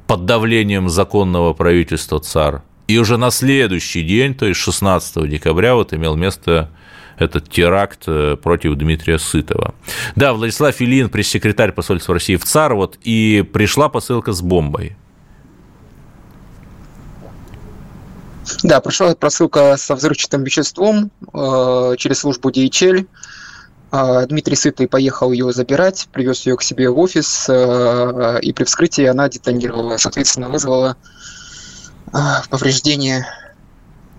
под 0.08 0.26
давлением 0.26 0.90
законного 0.90 1.54
правительства 1.54 2.20
ЦАР– 2.20 2.62
и 2.88 2.98
уже 2.98 3.18
на 3.18 3.32
следующий 3.32 4.04
день, 4.04 4.36
то 4.36 4.46
есть 4.46 4.60
16 4.60 5.30
декабря, 5.30 5.76
вот 5.76 5.94
имел 5.94 6.16
место 6.16 6.70
этот 7.18 7.50
теракт 7.50 8.04
э, 8.08 8.36
против 8.36 8.76
Дмитрия 8.76 9.18
Сытова. 9.18 9.74
Да, 10.16 10.34
Владислав 10.34 10.80
Илин, 10.82 11.10
пресс-секретарь 11.10 11.72
посольства 11.72 12.14
России 12.14 12.36
в 12.36 12.44
ЦАР, 12.44 12.76
вот, 12.76 12.98
и 13.04 13.48
пришла 13.54 13.90
посылка 13.90 14.34
с 14.34 14.42
бомбой. 14.42 14.98
Да, 18.64 18.80
прошла 18.80 19.16
просылка 19.16 19.76
со 19.78 19.96
взрывчатым 19.96 20.44
веществом 20.44 21.10
э, 21.34 21.96
через 21.98 22.20
службу 22.20 22.50
DHL. 22.50 23.08
Э, 23.92 24.26
Дмитрий 24.28 24.56
Сытый 24.56 24.88
поехал 24.88 25.32
ее 25.32 25.52
забирать, 25.52 26.08
привез 26.12 26.46
ее 26.46 26.58
к 26.58 26.62
себе 26.62 26.90
в 26.90 27.00
офис, 27.00 27.48
э, 27.50 28.40
и 28.42 28.54
при 28.54 28.66
вскрытии 28.66 29.06
она 29.06 29.30
детонировала, 29.30 29.98
соответственно, 29.98 30.50
вызвала 30.50 30.90
а, 30.92 30.96
повреждения, 32.50 33.28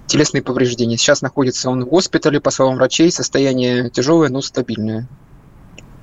телесные 0.07 0.43
повреждения. 0.43 0.97
Сейчас 0.97 1.23
находится 1.23 1.71
он 1.71 1.85
в 1.85 1.89
госпитале, 1.89 2.41
по 2.41 2.51
словам 2.51 2.77
врачей, 2.77 3.11
состояние 3.11 3.91
тяжелое, 3.91 4.29
но 4.29 4.41
стабильное. 4.41 5.09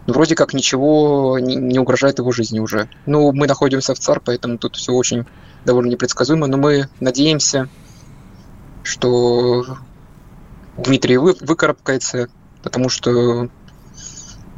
вроде 0.07 0.35
как 0.35 0.53
ничего 0.53 1.39
не 1.39 1.79
угрожает 1.79 2.19
его 2.19 2.31
жизни 2.31 2.59
уже. 2.59 2.89
Ну, 3.05 3.31
мы 3.31 3.47
находимся 3.47 3.95
в 3.95 3.99
ЦАР, 3.99 4.21
поэтому 4.21 4.57
тут 4.57 4.75
все 4.75 4.91
очень 4.91 5.25
довольно 5.65 5.89
непредсказуемо, 5.91 6.47
но 6.47 6.57
мы 6.57 6.89
надеемся, 6.99 7.69
что 8.83 9.77
Дмитрий 10.77 11.17
вы, 11.17 11.35
выкарабкается, 11.39 12.27
потому 12.63 12.89
что 12.89 13.49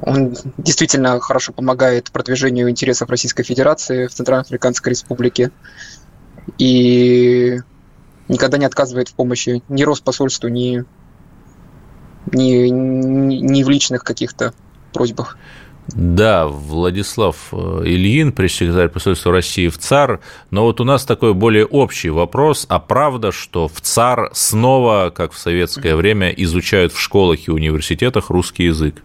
он 0.01 0.35
действительно 0.57 1.19
хорошо 1.19 1.53
помогает 1.53 2.11
продвижению 2.11 2.69
интересов 2.69 3.09
Российской 3.09 3.43
Федерации 3.43 4.07
в 4.07 4.13
Центральноафриканской 4.13 4.91
Республике 4.91 5.51
и 6.57 7.59
никогда 8.27 8.57
не 8.57 8.65
отказывает 8.65 9.09
в 9.09 9.13
помощи 9.13 9.63
ни 9.69 9.83
Роспосольству, 9.83 10.49
ни, 10.49 10.83
ни, 12.31 12.69
ни 12.69 13.63
в 13.63 13.69
личных 13.69 14.03
каких-то 14.03 14.53
просьбах. 14.93 15.37
Да, 15.87 16.47
Владислав 16.47 17.49
э, 17.51 17.81
Ильин, 17.85 18.31
пресс-секретарь 18.31 18.89
посольства 18.89 19.31
России 19.31 19.67
в 19.67 19.77
ЦАР. 19.77 20.19
Но 20.49 20.63
вот 20.63 20.81
у 20.81 20.83
нас 20.83 21.05
такой 21.05 21.35
более 21.35 21.65
общий 21.65 22.09
вопрос. 22.09 22.65
А 22.69 22.79
правда, 22.79 23.31
что 23.31 23.67
в 23.67 23.81
ЦАР 23.81 24.31
снова, 24.33 25.11
как 25.15 25.31
в 25.31 25.37
советское 25.37 25.95
время, 25.95 26.29
изучают 26.29 26.91
в 26.91 26.99
школах 26.99 27.47
и 27.47 27.51
университетах 27.51 28.31
русский 28.31 28.63
язык? 28.63 29.03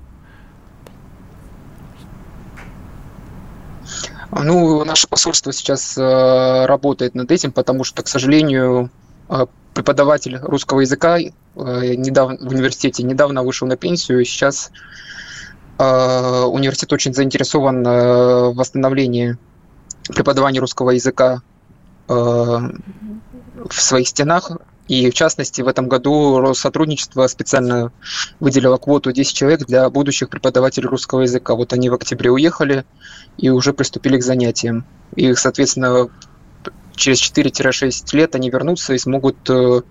Ну, 4.32 4.84
наше 4.84 5.08
посольство 5.08 5.52
сейчас 5.52 5.98
э, 5.98 6.66
работает 6.66 7.14
над 7.14 7.30
этим, 7.30 7.52
потому 7.52 7.84
что, 7.84 8.02
к 8.02 8.08
сожалению, 8.08 8.90
э, 9.28 9.46
преподаватель 9.74 10.36
русского 10.36 10.80
языка 10.80 11.18
недавно, 11.56 12.36
в 12.36 12.52
университете 12.52 13.02
недавно 13.02 13.42
вышел 13.42 13.66
на 13.66 13.76
пенсию, 13.76 14.20
и 14.20 14.24
сейчас 14.24 14.70
Э, 15.80 16.44
университет 16.44 16.92
очень 16.92 17.14
заинтересован 17.14 17.86
э, 17.86 18.50
в 18.50 18.54
восстановлении 18.54 19.38
преподавания 20.14 20.60
русского 20.60 20.90
языка 20.90 21.40
э, 22.06 22.12
в 22.12 23.72
своих 23.72 24.08
стенах. 24.08 24.50
И 24.88 25.10
в 25.10 25.14
частности, 25.14 25.62
в 25.62 25.68
этом 25.68 25.88
году 25.88 26.40
Россотрудничество 26.40 27.26
специально 27.28 27.92
выделило 28.40 28.76
квоту 28.76 29.10
10 29.10 29.34
человек 29.34 29.64
для 29.64 29.88
будущих 29.88 30.28
преподавателей 30.28 30.86
русского 30.86 31.22
языка. 31.22 31.54
Вот 31.54 31.72
они 31.72 31.88
в 31.88 31.94
октябре 31.94 32.30
уехали 32.30 32.84
и 33.40 33.48
уже 33.48 33.72
приступили 33.72 34.18
к 34.18 34.22
занятиям. 34.22 34.84
И, 35.16 35.34
соответственно, 35.34 36.08
через 36.94 37.20
4-6 37.20 38.16
лет 38.16 38.34
они 38.34 38.50
вернутся 38.50 38.94
и 38.94 38.98
смогут, 38.98 39.36
э, 39.48 39.82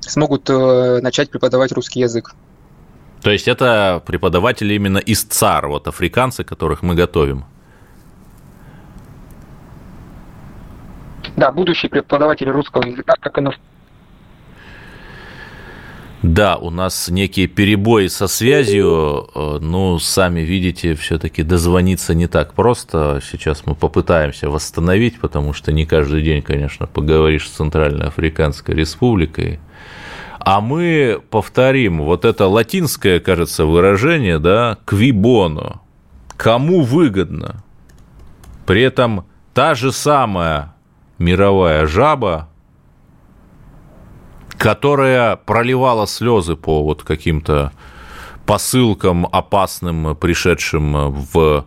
смогут 0.00 0.48
начать 0.48 1.30
преподавать 1.30 1.72
русский 1.72 2.00
язык. 2.00 2.34
То 3.22 3.30
есть 3.30 3.48
это 3.48 4.02
преподаватели 4.06 4.74
именно 4.74 4.98
из 4.98 5.24
ЦАР, 5.24 5.68
вот 5.68 5.88
африканцы, 5.88 6.44
которых 6.44 6.82
мы 6.82 6.94
готовим. 6.94 7.44
Да, 11.36 11.52
будущие 11.52 11.90
преподаватели 11.90 12.48
русского 12.48 12.86
языка, 12.86 13.14
как 13.20 13.38
и 13.38 13.40
да, 16.22 16.56
у 16.56 16.68
нас 16.68 17.08
некие 17.08 17.46
перебои 17.46 18.08
со 18.08 18.28
связью, 18.28 19.30
э, 19.34 19.58
ну, 19.62 19.98
сами 19.98 20.40
видите, 20.40 20.94
все-таки 20.94 21.42
дозвониться 21.42 22.12
не 22.12 22.26
так 22.26 22.52
просто. 22.52 23.20
Сейчас 23.22 23.64
мы 23.64 23.74
попытаемся 23.74 24.50
восстановить, 24.50 25.18
потому 25.18 25.54
что 25.54 25.72
не 25.72 25.86
каждый 25.86 26.22
день, 26.22 26.42
конечно, 26.42 26.86
поговоришь 26.86 27.48
с 27.48 27.52
Центральной 27.52 28.08
Африканской 28.08 28.74
Республикой. 28.74 29.60
А 30.40 30.60
мы 30.60 31.22
повторим 31.30 32.02
вот 32.02 32.26
это 32.26 32.46
латинское, 32.46 33.18
кажется, 33.18 33.64
выражение, 33.64 34.38
да, 34.38 34.76
квибоно. 34.84 35.80
Кому 36.36 36.82
выгодно? 36.82 37.64
При 38.66 38.82
этом 38.82 39.24
та 39.54 39.74
же 39.74 39.90
самая 39.90 40.74
мировая 41.18 41.86
жаба, 41.86 42.49
которая 44.60 45.36
проливала 45.36 46.06
слезы 46.06 46.54
по 46.54 46.82
вот 46.82 47.02
каким-то 47.02 47.72
посылкам 48.44 49.26
опасным, 49.32 50.14
пришедшим 50.14 51.10
в 51.32 51.64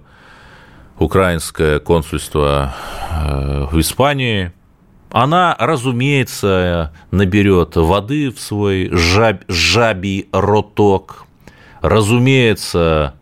украинское 1.00 1.80
консульство 1.80 2.74
э, 3.12 3.68
в 3.72 3.80
Испании– 3.80 4.52
она, 5.14 5.56
разумеется, 5.60 6.92
наберет 7.12 7.76
воды 7.76 8.32
в 8.32 8.40
свой 8.40 8.90
жаб, 8.92 9.44
жабий 9.48 10.28
роток. 10.32 11.28
Разумеется, 11.82 13.14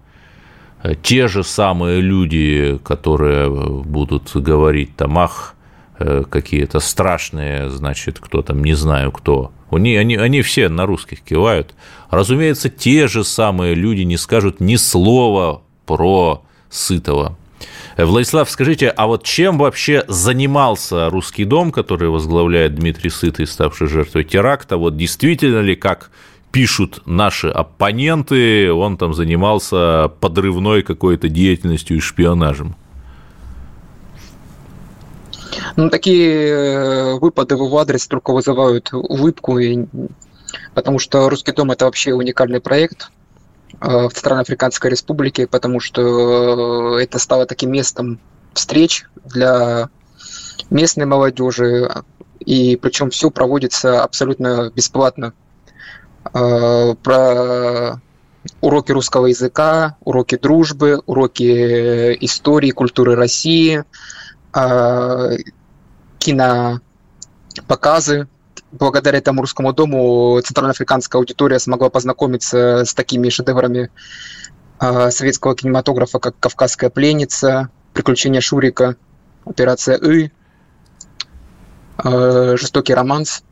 те 1.03 1.27
же 1.27 1.43
самые 1.43 1.99
люди, 1.99 2.79
которые 2.81 3.49
будут 3.49 4.31
говорить 4.33 4.95
там, 4.95 5.19
ах, 5.19 5.53
э, 5.99 6.23
какие-то 6.29 6.79
страшные, 6.79 7.69
значит, 7.69 8.19
кто 8.19 8.41
там, 8.41 8.63
не 8.63 8.73
знаю 8.73 9.11
кто, 9.11 9.51
они, 9.71 9.95
они, 9.95 10.15
они 10.15 10.41
все 10.41 10.69
на 10.69 10.85
русских 10.85 11.21
кивают. 11.21 11.73
Разумеется, 12.09 12.69
те 12.69 13.07
же 13.07 13.23
самые 13.23 13.73
люди 13.73 14.01
не 14.01 14.17
скажут 14.17 14.59
ни 14.59 14.75
слова 14.75 15.61
про 15.85 16.43
сытого 16.69 17.37
Владислав, 17.97 18.49
скажите, 18.49 18.89
а 18.89 19.07
вот 19.07 19.23
чем 19.23 19.57
вообще 19.57 20.03
занимался 20.07 21.09
Русский 21.09 21.45
дом, 21.45 21.71
который 21.71 22.09
возглавляет 22.09 22.75
Дмитрий 22.75 23.09
Сытый, 23.09 23.47
ставший 23.47 23.87
жертвой 23.87 24.23
теракта? 24.23 24.77
Вот 24.77 24.97
действительно 24.97 25.59
ли, 25.59 25.75
как 25.75 26.11
пишут 26.51 27.01
наши 27.05 27.47
оппоненты, 27.47 28.71
он 28.71 28.97
там 28.97 29.13
занимался 29.13 30.11
подрывной 30.19 30.83
какой-то 30.83 31.29
деятельностью 31.29 31.97
и 31.97 31.99
шпионажем? 31.99 32.75
Ну, 35.75 35.89
такие 35.89 36.47
э, 36.47 37.19
выпады 37.19 37.55
в 37.55 37.63
его 37.63 37.77
адрес 37.79 38.07
только 38.07 38.31
вызывают 38.31 38.93
улыбку, 38.93 39.59
потому 40.73 40.99
что 40.99 41.29
«Русский 41.29 41.51
дом»– 41.51 41.71
это 41.71 41.85
вообще 41.85 42.13
уникальный 42.13 42.61
проект, 42.61 43.09
Э, 43.79 44.07
в 44.07 44.13
Центральноафриканской 44.13 44.91
Республике, 44.91 45.47
потому 45.47 45.79
что 45.79 46.97
э, 46.97 47.03
это 47.03 47.17
стало 47.19 47.45
таким 47.45 47.71
местом 47.71 48.19
встреч 48.53 49.05
для 49.25 49.89
местной 50.69 51.05
молодежи, 51.05 51.89
и 52.39 52.75
причем 52.75 53.09
все 53.09 53.31
проводится 53.31 54.03
абсолютно 54.03 54.71
бесплатно. 54.75 55.33
Про 56.33 57.99
уроки 58.61 58.91
русского 58.91 59.27
языка, 59.27 59.97
уроки 60.01 60.37
дружбы, 60.37 61.01
уроки 61.07 62.13
истории, 62.23 62.71
культуры 62.71 63.15
России, 63.15 63.83
кинопоказы, 66.19 68.27
благодаря 68.71 69.17
этому 69.17 69.41
русскому 69.41 69.73
дому 69.73 70.39
центральноафриканская 70.43 71.19
аудитория 71.19 71.59
смогла 71.59 71.89
познакомиться 71.89 72.83
с 72.85 72.93
такими 72.93 73.29
шедеврами 73.29 73.89
а, 74.79 75.11
советского 75.11 75.55
кинематографа, 75.55 76.19
как 76.19 76.39
«Кавказская 76.39 76.89
пленница», 76.89 77.69
«Приключения 77.93 78.41
Шурика», 78.41 78.95
«Операция 79.45 79.97
И», 79.97 80.31
а, 81.97 82.55
«Жестокий 82.57 82.93
романс». 82.93 83.43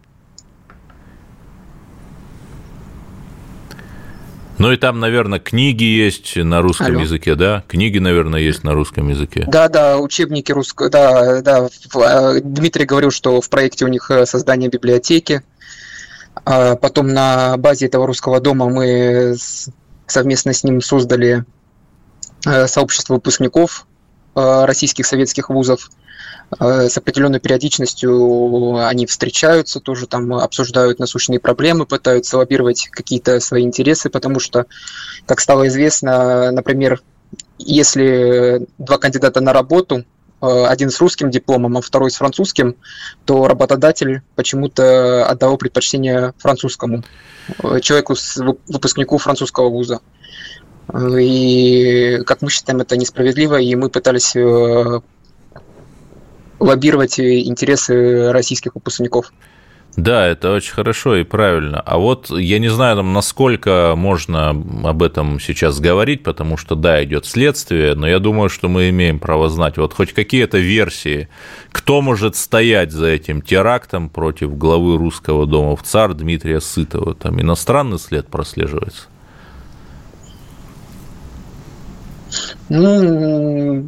Ну 4.60 4.74
и 4.74 4.78
там, 4.78 5.00
наверное, 5.00 5.40
книги 5.40 5.86
есть 5.86 6.36
на 6.36 6.62
русском 6.62 6.88
Алло. 6.88 7.00
языке, 7.00 7.36
да? 7.36 7.64
Книги, 7.70 7.98
наверное, 7.98 8.42
есть 8.42 8.66
на 8.66 8.74
русском 8.74 9.08
языке. 9.08 9.46
Да, 9.48 9.70
да, 9.70 9.98
учебники 9.98 10.52
русского, 10.52 10.90
да, 10.90 11.42
да. 11.42 11.70
Э, 11.96 12.42
Дмитрий 12.44 12.84
говорил, 12.84 13.10
что 13.10 13.40
в 13.40 13.50
проекте 13.50 13.86
у 13.86 13.88
них 13.88 14.12
э, 14.12 14.26
создание 14.26 14.70
библиотеки. 14.70 15.44
А 16.44 16.76
потом 16.76 17.08
на 17.08 17.56
базе 17.56 17.86
этого 17.86 18.06
русского 18.06 18.42
дома 18.42 18.70
мы 18.70 19.38
совместно 20.08 20.52
с 20.52 20.66
ним 20.66 20.82
создали 20.82 21.46
э, 22.46 22.68
сообщество 22.68 23.14
выпускников 23.14 23.88
российских 24.36 25.06
советских 25.06 25.50
вузов. 25.50 25.90
Э, 26.58 26.90
с 26.90 26.98
определенной 26.98 27.40
периодичностью 27.40 28.78
они 28.78 29.06
встречаются, 29.06 29.80
тоже 29.80 30.08
там 30.08 30.34
обсуждают 30.34 31.00
насущные 31.00 31.40
проблемы, 31.40 31.86
пытаются 31.86 32.38
лоббировать 32.38 32.88
какие-то 32.92 33.40
свои 33.40 33.64
интересы, 33.64 34.10
потому 34.10 34.40
что, 34.40 34.66
как 35.26 35.40
стало 35.40 35.68
известно, 35.68 36.52
например, 36.52 37.02
если 37.60 38.66
два 38.78 38.98
кандидата 38.98 39.42
на 39.42 39.54
работу, 39.54 40.06
э, 40.42 40.66
один 40.66 40.90
с 40.90 41.00
русским 41.00 41.30
дипломом, 41.30 41.78
а 41.78 41.82
второй 41.82 42.10
с 42.10 42.16
французским, 42.16 42.76
то 43.26 43.48
работодатель 43.48 44.22
почему-то 44.36 45.28
отдал 45.28 45.58
предпочтение 45.58 46.34
французскому 46.40 47.04
э, 47.62 47.80
человеку, 47.82 48.16
выпускнику 48.68 49.18
французского 49.20 49.70
вуза. 49.70 50.00
И, 51.20 52.20
как 52.26 52.42
мы 52.42 52.50
считаем, 52.50 52.82
это 52.82 52.98
несправедливо, 52.98 53.58
и 53.62 53.76
мы 53.76 53.90
пытались 53.90 54.34
лоббировать 56.60 57.20
интересы 57.20 58.32
российских 58.32 58.76
выпускников. 58.76 59.32
Да, 59.96 60.28
это 60.28 60.54
очень 60.54 60.74
хорошо 60.74 61.16
и 61.18 61.24
правильно. 61.24 61.82
А 61.82 61.98
вот 61.98 62.30
я 62.30 62.60
не 62.60 62.70
знаю, 62.70 62.98
там, 62.98 63.12
насколько 63.12 63.96
можно 63.98 64.50
об 64.50 65.04
этом 65.04 65.40
сейчас 65.40 65.80
говорить, 65.80 66.24
потому 66.24 66.58
что, 66.58 66.76
да, 66.76 67.04
идет 67.04 67.26
следствие, 67.26 67.96
но 67.96 68.08
я 68.08 68.20
думаю, 68.20 68.50
что 68.50 68.70
мы 68.70 68.90
имеем 68.90 69.20
право 69.20 69.50
знать. 69.50 69.78
Вот 69.78 69.94
хоть 69.94 70.14
какие-то 70.14 70.58
версии, 70.58 71.28
кто 71.72 72.02
может 72.02 72.36
стоять 72.36 72.92
за 72.92 73.08
этим 73.08 73.42
терактом 73.42 74.10
против 74.10 74.58
главы 74.58 74.98
русского 74.98 75.46
дома 75.46 75.76
в 75.76 75.84
ЦАР 75.84 76.14
Дмитрия 76.14 76.62
Сытова? 76.62 77.16
Там 77.16 77.42
иностранный 77.42 78.00
след 78.00 78.28
прослеживается? 78.28 79.08
Ну, 82.70 83.88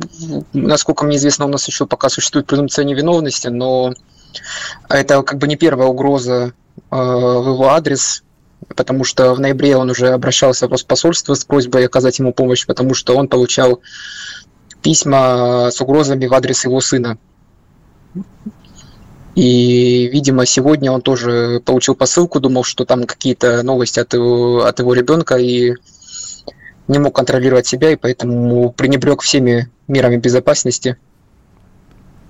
насколько 0.54 1.06
мне 1.06 1.18
известно, 1.18 1.46
у 1.46 1.50
нас 1.50 1.68
еще 1.68 1.86
пока 1.86 2.10
существует 2.10 2.48
презумпция 2.48 2.86
невиновности, 2.86 3.48
но 3.48 3.94
это 4.90 5.22
как 5.24 5.38
бы 5.40 5.48
не 5.48 5.56
первая 5.56 5.88
угроза 5.88 6.54
э, 6.74 6.96
в 6.96 7.54
его 7.54 7.70
адрес, 7.70 8.24
потому 8.76 9.04
что 9.04 9.34
в 9.34 9.40
ноябре 9.40 9.76
он 9.76 9.90
уже 9.90 10.10
обращался 10.10 10.68
в 10.68 10.72
Роспосольство 10.72 11.34
с 11.34 11.46
просьбой 11.46 11.86
оказать 11.86 12.20
ему 12.20 12.34
помощь, 12.34 12.66
потому 12.66 12.94
что 12.94 13.16
он 13.16 13.28
получал 13.28 13.82
письма 14.82 15.70
с 15.72 15.80
угрозами 15.82 16.26
в 16.26 16.34
адрес 16.34 16.64
его 16.64 16.82
сына. 16.82 17.18
И, 19.36 20.10
видимо, 20.12 20.46
сегодня 20.46 20.92
он 20.92 21.02
тоже 21.02 21.62
получил 21.64 21.96
посылку, 21.96 22.40
думал, 22.40 22.64
что 22.64 22.84
там 22.84 23.06
какие-то 23.06 23.64
новости 23.64 24.00
от 24.00 24.14
его, 24.14 24.66
от 24.66 24.80
его 24.80 24.94
ребенка, 24.94 25.38
и 25.38 25.76
не 26.92 27.00
мог 27.00 27.16
контролировать 27.16 27.66
себя, 27.66 27.92
и 27.92 27.96
поэтому 27.96 28.72
пренебрег 28.72 29.22
всеми 29.22 29.70
мерами 29.88 30.18
безопасности– 30.18 30.98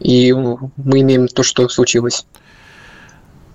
и 0.01 0.33
мы 0.33 1.01
имеем 1.01 1.27
то, 1.27 1.43
что 1.43 1.69
случилось. 1.69 2.25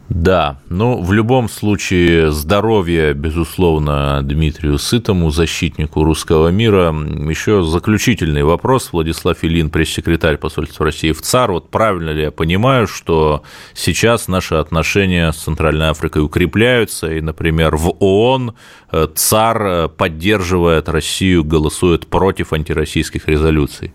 Да, 0.09 0.61
ну, 0.69 1.03
в 1.03 1.13
любом 1.13 1.49
случае, 1.49 2.31
здоровье, 2.31 3.13
безусловно, 3.13 4.21
Дмитрию 4.23 4.79
Сытому, 4.79 5.31
защитнику 5.31 6.05
русского 6.05 6.49
мира. 6.49 6.95
Еще 7.29 7.65
заключительный 7.65 8.45
вопрос. 8.45 8.91
Владислав 8.93 9.39
Илин, 9.43 9.69
пресс-секретарь 9.69 10.37
посольства 10.37 10.87
России 10.87 11.11
в 11.11 11.23
ЦАР. 11.23 11.51
Вот 11.53 11.71
правильно 11.71 12.11
ли 12.11 12.23
я 12.23 12.31
понимаю, 12.31 12.87
что 12.87 13.43
сейчас 13.75 14.29
наши 14.29 14.55
отношения 14.55 15.33
с 15.33 15.39
Центральной 15.39 15.91
Африкой 15.91 16.23
укрепляются, 16.23 17.13
и, 17.13 17.21
например, 17.21 17.75
в 17.77 17.97
ООН 17.99 18.55
э, 18.93 19.09
ЦАР 19.13 19.89
поддерживает 19.89 20.89
Россию, 20.89 21.43
голосует 21.43 22.07
против 22.07 22.53
антироссийских 22.53 23.27
резолюций? 23.27 23.93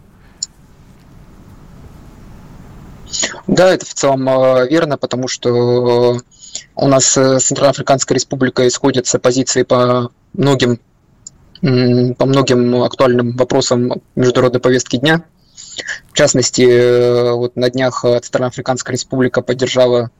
Да, 3.47 3.73
это 3.73 3.85
в 3.85 3.93
целом 3.93 4.27
э, 4.29 4.67
верно, 4.69 4.97
потому 4.97 5.27
что 5.27 6.17
у 6.75 6.87
нас 6.87 7.17
э, 7.17 7.39
с 7.39 7.45
Центральноафриканской 7.45 8.15
республикой 8.15 8.71
сходятся 8.71 9.19
позиции 9.19 9.63
по 9.63 10.11
многим, 10.33 10.79
по 11.61 12.25
многим 12.25 12.83
актуальным 12.83 13.35
вопросам 13.35 14.01
международной 14.15 14.61
повестки 14.61 14.97
дня. 14.97 15.23
В 16.11 16.13
частности, 16.13 16.61
э, 16.61 17.31
вот 17.33 17.55
на 17.55 17.69
днях 17.69 18.01
Центральноафриканская 18.01 18.93
республика 18.93 19.41
поддержала 19.41 20.11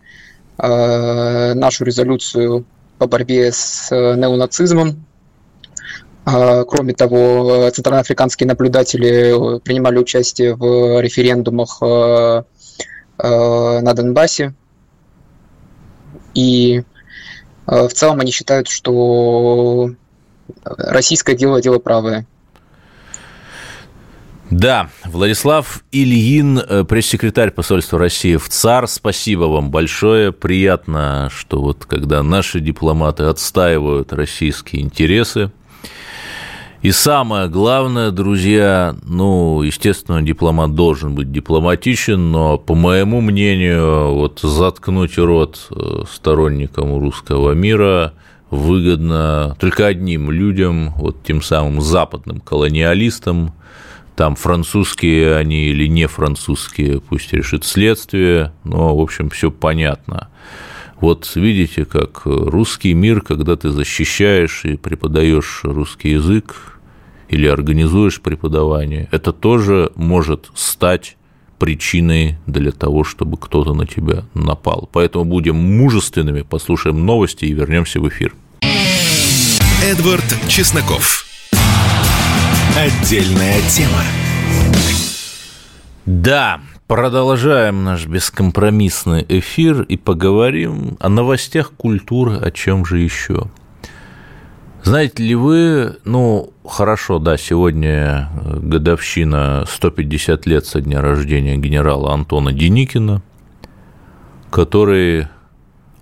нашу 0.58 1.86
резолюцию 1.86 2.66
по 3.00 3.08
борьбе 3.08 3.52
с 3.52 3.90
неонацизмом. 3.90 5.06
Кроме 6.24 6.94
того, 6.94 7.68
центральноафриканские 7.74 8.48
наблюдатели 8.48 9.60
принимали 9.62 9.98
участие 9.98 10.54
в 10.54 11.02
референдумах 11.02 11.82
Э, 11.82 12.44
на 13.28 13.94
Донбассе. 13.94 14.54
И 16.34 16.84
э, 17.68 17.88
в 17.88 17.94
целом 17.94 18.20
они 18.20 18.32
считают, 18.32 18.68
что 18.68 19.92
российское 20.64 21.36
дело– 21.36 21.62
дело 21.64 21.80
правое. 21.80 22.26
Да, 24.52 24.90
Владислав 25.06 25.82
Ильин, 25.94 26.60
э, 26.60 26.84
пресс-секретарь 26.84 27.52
посольства 27.52 27.98
России 27.98 28.36
в 28.36 28.50
ЦАР, 28.50 28.90
спасибо 28.90 29.46
вам 29.46 29.72
большое. 29.72 30.34
Приятно, 30.34 31.30
что 31.34 31.62
вот 31.62 31.86
когда 31.86 32.22
наши 32.22 32.60
дипломаты 32.60 33.24
отстаивают 33.24 34.12
российские 34.12 34.82
интересы, 34.82 35.52
и 36.82 36.92
самое 36.92 37.48
главное, 37.48 38.10
друзья, 38.10 38.96
ну, 39.04 39.62
естественно, 39.62 40.24
дипломат 40.24 40.74
должен 40.74 41.14
быть 41.14 41.32
дипломатичен, 41.32 42.32
но, 42.32 42.58
по 42.58 42.74
моему 42.74 43.22
мнению, 43.22 44.14
вот 44.16 44.40
заткнуть 44.42 45.18
рот 45.20 45.68
э, 45.70 46.04
сторонникам 46.12 46.98
русского 46.98 47.52
мира 47.52 48.14
выгодно 48.50 49.56
только 49.60 49.86
одним 49.86 50.32
людям, 50.32 50.94
вот 50.96 51.24
тем 51.24 51.44
самым 51.44 51.82
западным 51.82 52.40
колониалистам, 52.40 53.54
там 54.16 54.36
французские 54.36 55.36
они 55.36 55.66
или 55.66 55.88
не 55.88 56.08
французские, 56.08 57.00
пусть 57.00 57.32
решит 57.32 57.64
следствие, 57.64 58.54
но, 58.64 58.96
в 58.96 59.02
общем, 59.02 59.30
все 59.30 59.52
понятно. 59.52 60.30
Вот 61.02 61.32
видите, 61.36 61.84
как 61.84 62.22
русский 62.26 62.94
мир, 62.94 63.22
когда 63.22 63.56
ты 63.56 63.72
защищаешь 63.72 64.66
и 64.66 64.78
преподаешь 64.78 65.62
русский 65.64 66.12
язык, 66.12 66.80
или 67.28 67.48
организуешь 67.48 68.22
преподавание, 68.22 69.08
это 69.12 69.32
тоже 69.32 69.92
может 69.96 70.52
стать 70.54 71.18
причиной 71.58 72.38
для 72.46 72.72
того, 72.72 73.04
чтобы 73.04 73.38
кто-то 73.38 73.74
на 73.74 73.88
тебя 73.88 74.26
напал. 74.34 74.90
Поэтому 74.92 75.26
будем 75.26 75.56
мужественными, 75.56 76.42
послушаем 76.42 77.06
новости 77.06 77.46
и 77.46 77.54
вернемся 77.54 78.00
в 78.00 78.08
эфир. 78.10 78.36
Эдвард 79.84 80.26
Чесноков. 80.48 81.26
Отдельная 82.78 83.62
тема. 83.70 84.04
Да, 86.06 86.62
продолжаем 86.92 87.86
наш 87.86 88.06
бескомпромиссный 88.06 89.26
эфир 89.30 89.84
и 89.84 89.96
поговорим 89.96 90.98
о 91.00 91.08
новостях 91.08 91.72
культуры, 91.72 92.36
о 92.36 92.52
чем 92.52 92.86
же 92.86 93.00
еще. 93.00 93.44
Знаете 94.84 95.24
ли 95.24 95.34
вы, 95.34 95.96
ну, 96.04 96.52
хорошо, 96.68 97.20
да, 97.20 97.38
сегодня 97.38 98.30
годовщина 98.44 99.64
150 99.70 100.46
лет 100.48 100.66
со 100.66 100.82
дня 100.82 101.00
рождения 101.00 101.56
генерала 101.56 102.14
Антона 102.14 102.52
Деникина, 102.52 103.22
который 104.50 105.30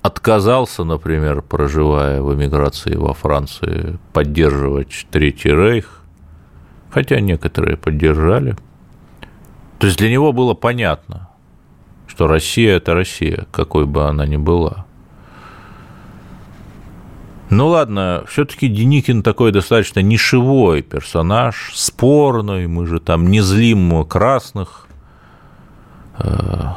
отказался, 0.02 0.84
например, 0.86 1.44
проживая 1.44 2.20
в 2.24 2.34
эмиграции 2.34 2.96
во 2.96 3.14
Франции, 3.14 4.00
поддерживать 4.12 5.06
Третий 5.12 5.52
Рейх, 5.52 6.02
хотя 6.90 7.20
некоторые 7.20 7.78
поддержали. 7.78 8.56
То 9.80 9.88
есть 9.88 9.98
для 9.98 10.12
него 10.12 10.32
было 10.34 10.54
понятно, 10.54 11.30
что 12.08 12.28
Россия– 12.28 12.76
это 12.78 12.94
Россия, 12.94 13.48
какой 13.52 13.86
бы 13.86 14.08
она 14.08 14.28
ни 14.28 14.38
была– 14.38 14.86
ну 17.50 17.70
ладно, 17.70 18.24
все-таки 18.28 18.68
Деникин 18.68 19.24
такой 19.24 19.52
достаточно 19.52 20.02
нишевой 20.02 20.84
персонаж, 20.84 21.72
спорный, 21.74 22.68
мы 22.68 22.86
же 22.86 23.00
там 23.00 23.32
не 23.32 23.42
злим 23.42 24.06
красных. 24.06 24.88
Э, 26.20 26.74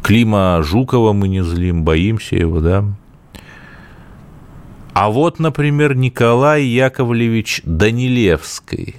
Клима 0.00 0.60
Жукова 0.62 1.12
мы 1.12 1.26
не 1.26 1.42
злим, 1.42 1.82
боимся 1.82 2.36
его, 2.36 2.60
да. 2.60 2.84
А 4.92 5.10
вот, 5.10 5.40
например, 5.40 5.96
Николай 5.96 6.62
Яковлевич 6.64 7.62
Данилевский. 7.64 8.96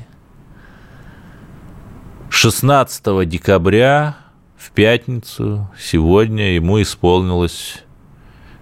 16 2.36 3.28
декабря 3.28 4.18
в 4.58 4.72
пятницу 4.72 5.70
сегодня 5.80 6.56
ему 6.56 6.82
исполнилось 6.82 7.84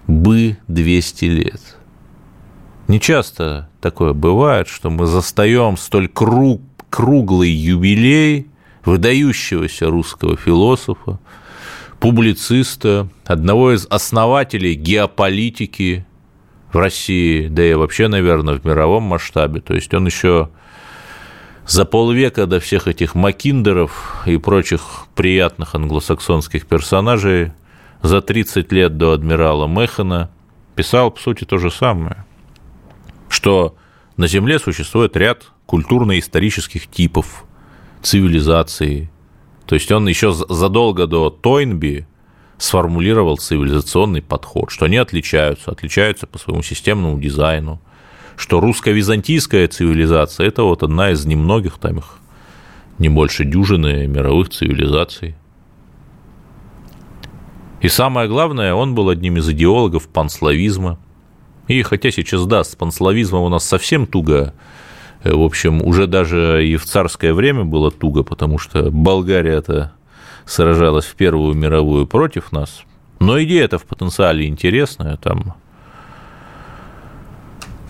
бы 0.06 0.58
200 0.68 1.24
лет– 1.26 1.60
не 2.92 3.00
часто 3.00 3.70
такое 3.80 4.12
бывает, 4.12 4.68
что 4.68 4.90
мы 4.90 5.06
застаем 5.06 5.78
столь 5.78 6.08
круг, 6.08 6.60
круглый 6.90 7.50
юбилей 7.50 8.48
выдающегося 8.84 9.88
русского 9.88 10.36
философа, 10.36 11.18
публициста, 12.00 13.08
одного 13.24 13.72
из 13.72 13.86
основателей 13.88 14.74
геополитики 14.74 16.04
в 16.70 16.76
России, 16.76 17.46
да 17.48 17.64
и 17.64 17.72
вообще, 17.72 18.08
наверное, 18.08 18.58
в 18.58 18.64
мировом 18.66 19.04
масштабе. 19.04 19.62
То 19.62 19.72
есть 19.72 19.94
он 19.94 20.04
еще 20.04 20.50
за 21.66 21.84
полвека 21.84 22.46
до 22.46 22.60
всех 22.60 22.88
этих 22.88 23.14
Макиндеров 23.14 24.22
и 24.26 24.36
прочих 24.36 25.06
приятных 25.14 25.74
англосаксонских 25.74 26.66
персонажей, 26.66 27.52
за 28.02 28.20
30 28.20 28.72
лет 28.72 28.96
до 28.96 29.12
адмирала 29.12 29.68
Механа, 29.68 30.30
писал, 30.74 31.10
по 31.10 31.20
сути, 31.20 31.44
то 31.44 31.58
же 31.58 31.70
самое– 31.70 32.24
что 33.32 33.74
на 34.16 34.26
Земле 34.26 34.58
существует 34.58 35.16
ряд 35.16 35.50
культурно-исторических 35.64 36.86
типов 36.86 37.44
цивилизации. 38.02 39.10
То 39.66 39.74
есть 39.74 39.90
он 39.90 40.06
еще 40.06 40.32
задолго 40.32 41.06
до 41.06 41.30
Тойнби 41.30 42.06
сформулировал 42.58 43.38
цивилизационный 43.38 44.20
подход, 44.20 44.70
что 44.70 44.84
они 44.84 44.98
отличаются, 44.98 45.70
отличаются 45.70 46.26
по 46.26 46.38
своему 46.38 46.62
системному 46.62 47.18
дизайну, 47.18 47.80
что 48.36 48.60
русско-византийская 48.60 49.68
цивилизация– 49.68 50.46
это 50.48 50.62
вот 50.62 50.82
одна 50.82 51.10
из 51.10 51.24
немногих, 51.24 51.78
там 51.78 51.98
их 51.98 52.18
не 52.98 53.08
больше 53.08 53.44
дюжины 53.44 54.06
мировых 54.06 54.50
цивилизаций. 54.50 55.34
И 57.80 57.88
самое 57.88 58.28
главное, 58.28 58.74
он 58.74 58.94
был 58.94 59.08
одним 59.08 59.38
из 59.38 59.48
идеологов 59.48 60.08
панславизма. 60.08 60.98
И 61.66 61.82
хотя 61.82 62.10
сейчас, 62.10 62.46
да, 62.46 62.62
с 62.62 62.76
панславизмом 62.76 63.42
у 63.42 63.48
нас 63.48 63.64
совсем 63.64 64.06
туго, 64.06 64.54
э, 65.24 65.32
в 65.32 65.42
общем, 65.42 65.82
уже 65.82 66.06
даже 66.06 66.66
и 66.66 66.76
в 66.76 66.84
царское 66.84 67.34
время 67.34 67.64
было 67.64 67.90
туго, 67.90 68.22
потому 68.22 68.58
что 68.58 68.90
Болгария-то 68.90 69.92
сражалась 70.44 71.06
в 71.06 71.14
Первую 71.16 71.54
мировую 71.54 72.06
против 72.06 72.52
нас. 72.52 72.82
Но 73.18 73.42
идея-то 73.42 73.78
в 73.78 73.84
потенциале 73.84 74.46
интересная. 74.46 75.16
Там 75.16 75.54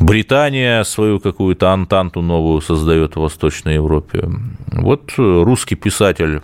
Британия 0.02 0.82
свою 0.82 1.20
какую-то 1.20 1.70
антанту 1.70 2.22
новую 2.22 2.60
создает 2.60 3.14
в 3.14 3.20
Восточной 3.20 3.74
Европе. 3.74 4.28
Вот 4.72 5.12
русский 5.16 5.76
писатель 5.76 6.42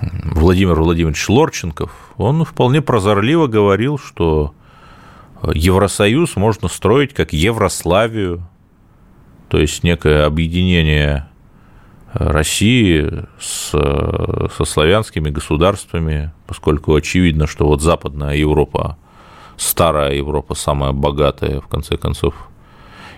Владимир 0.00 0.80
Владимирович 0.80 1.28
Лорченков, 1.28 1.90
он 2.16 2.44
вполне 2.44 2.82
прозорливо 2.82 3.48
говорил, 3.48 3.98
что 3.98 4.54
Евросоюз 5.42 6.36
можно 6.36 6.68
строить 6.68 7.14
как 7.14 7.32
Еврославию, 7.32 8.46
то 9.48 9.58
есть 9.58 9.82
некое 9.82 10.24
объединение 10.24 11.28
России 12.12 13.24
с, 13.40 13.70
со 13.70 14.64
славянскими 14.64 15.30
государствами, 15.30 16.32
поскольку 16.46 16.94
очевидно, 16.94 17.48
что 17.48 17.66
вот 17.66 17.82
Западная 17.82 18.36
Европа, 18.36 18.98
старая 19.60 20.14
Европа, 20.14 20.54
самая 20.54 20.92
богатая, 20.92 21.60
в 21.60 21.68
конце 21.68 21.96
концов, 21.98 22.34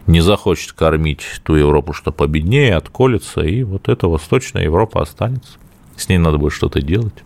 не 0.09 0.21
захочет 0.21 0.73
кормить 0.73 1.25
ту 1.45 1.55
Европу, 1.55 1.93
что 1.93 2.11
победнее, 2.11 2.75
отколется, 2.75 3.43
и 3.43 3.63
вот 3.63 3.89
эта 3.89 4.09
Восточная 4.09 4.65
Европа 4.65 5.01
останется. 5.01 5.59
С 5.97 6.09
ней 6.09 6.19
надо 6.19 6.39
будет 6.39 6.53
что-то 6.53 6.83
делать. 6.83 7.23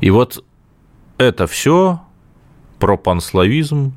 И 0.00 0.10
вот 0.10 0.42
это 1.18 1.46
все 1.46 2.00
про 2.78 2.96
панславизм 2.96 3.92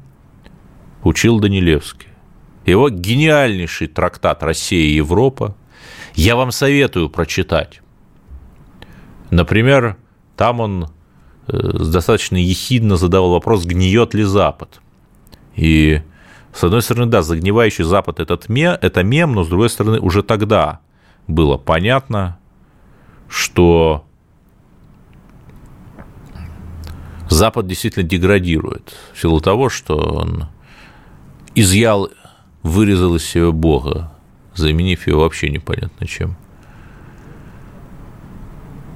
учил 1.04 1.40
Данилевский. 1.40 2.10
Его 2.66 2.90
гениальнейший 2.90 3.88
трактат 3.88 4.44
«Россия 4.44 4.84
и 4.84 4.96
Европа», 4.96 5.56
я 6.16 6.36
вам 6.36 6.52
советую 6.52 7.10
прочитать. 7.10 7.82
Например, 9.30 9.96
там 10.36 10.60
он 10.60 10.88
достаточно 11.48 12.38
ехидно 12.38 12.96
задавал 12.98 13.32
вопрос, 13.32 13.66
гниет 13.66 14.14
ли 14.14 14.24
Запад. 14.24 14.82
И, 15.56 16.02
с 16.54 16.64
одной 16.64 16.82
стороны, 16.82 17.08
да, 17.08 17.22
загнивающий 17.22 17.84
Запад 17.84 18.20
этот 18.20 18.50
мем, 18.50 18.78
это 18.82 19.04
мем, 19.04 19.34
но, 19.34 19.44
с 19.44 19.48
другой 19.48 19.70
стороны, 19.70 20.00
уже 20.00 20.24
тогда 20.24 20.80
было 21.28 21.58
понятно, 21.58 22.38
что 23.28 24.06
Запад 27.30 27.68
действительно 27.68 28.08
деградирует 28.08 28.94
в 29.14 29.22
силу 29.22 29.40
того, 29.40 29.70
что 29.70 29.98
он 29.98 30.48
изъял, 31.56 32.10
вырезал 32.62 33.16
из 33.16 33.24
себя 33.24 33.52
Бога, 33.52 34.12
заменив 34.54 35.08
его 35.08 35.22
вообще 35.22 35.50
непонятно 35.50 36.06
чем. 36.08 36.36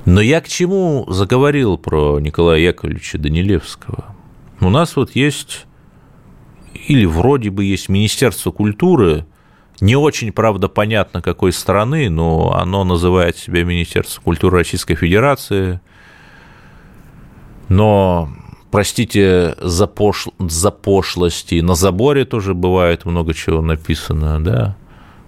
Но 0.05 0.21
я 0.21 0.39
к 0.39 0.47
чему 0.47 1.05
заговорил 1.09 1.77
про 1.77 2.19
Николая 2.19 2.59
Яковлевича 2.59 3.17
Данилевского? 3.17 4.15
У 4.61 4.69
нас 4.69 4.95
вот 4.95 5.15
есть, 5.15 5.65
или 6.87 7.05
вроде 7.05 7.49
бы 7.49 7.65
есть 7.65 7.89
Министерство 7.89 8.51
культуры, 8.51 9.25
не 9.81 9.95
очень, 9.95 10.31
правда, 10.31 10.69
понятно, 10.69 11.21
какой 11.21 11.51
страны, 11.51 12.09
но 12.09 12.55
оно 12.55 12.83
называет 12.83 13.35
себя 13.35 13.63
Министерство 13.63 14.21
культуры 14.21 14.59
Российской 14.59 14.95
Федерации. 14.95 15.81
Но, 17.67 18.29
простите 18.71 19.55
за, 19.59 19.87
пошл... 19.87 20.31
за 20.39 20.71
пошлости, 20.71 21.59
на 21.59 21.75
заборе 21.75 22.25
тоже 22.25 22.53
бывает 22.53 23.05
много 23.05 23.33
чего 23.33 23.61
написано, 23.61 24.41
да. 24.41 24.77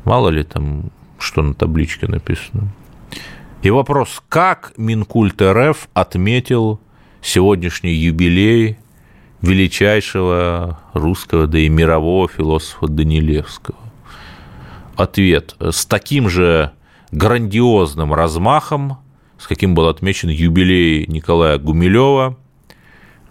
Мало 0.06 0.30
ли 0.30 0.44
там, 0.44 0.92
что 1.20 1.42
на 1.42 1.54
табличке 1.54 2.08
написано. 2.08 2.70
И 3.68 3.70
вопрос, 3.70 4.24
как 4.30 4.72
Минкульт 4.78 5.42
РФ 5.42 5.90
отметил 5.94 6.80
сегодняшний 7.22 7.92
юбилей 7.92 8.78
величайшего 9.42 10.80
русского, 10.94 11.48
да 11.48 11.60
и 11.60 11.68
мирового 11.68 12.30
философа 12.30 12.88
Данилевского? 12.88 13.78
Ответ. 14.96 15.58
С 15.60 15.86
таким 15.86 16.30
же 16.30 16.72
грандиозным 17.12 18.14
размахом, 18.14 19.00
с 19.38 19.48
каким 19.48 19.76
был 19.76 19.90
отмечен 19.90 20.30
юбилей 20.30 21.06
Николая 21.06 21.58
Гумилева 21.58 22.38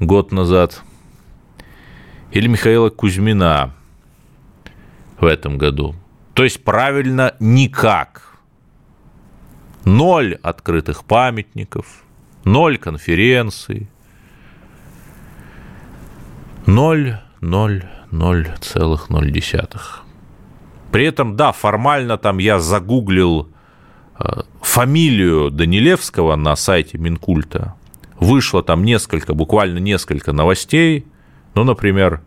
год 0.00 0.32
назад, 0.32 0.82
или 2.32 2.46
Михаила 2.46 2.90
Кузьмина 2.90 3.74
в 5.18 5.24
этом 5.24 5.56
году– 5.56 5.94
то 6.36 6.44
есть 6.44 6.62
правильно 6.62 7.34
никак. 7.40 8.35
Ноль 9.86 10.34
открытых 10.42 11.04
памятников, 11.04 12.04
ноль 12.44 12.76
конференций, 12.76 13.88
ноль, 16.66 17.18
ноль, 17.40 17.84
ноль 18.10 18.48
целых 18.60 19.08
ноль 19.08 19.30
десятых. 19.30 20.02
При 20.92 21.06
этом, 21.06 21.36
да, 21.36 21.52
формально 21.52 22.18
там 22.18 22.36
я 22.36 22.58
загуглил 22.58 23.48
э, 24.18 24.42
фамилию 24.60 25.50
Данилевского 25.50 26.36
на 26.36 26.54
сайте 26.56 26.98
Минкульта. 26.98 27.74
Вышло 28.20 28.62
там 28.62 28.84
несколько, 28.84 29.32
буквально 29.32 29.78
несколько 29.78 30.32
новостей. 30.32 31.06
Ну, 31.54 31.64
например, 31.64 32.20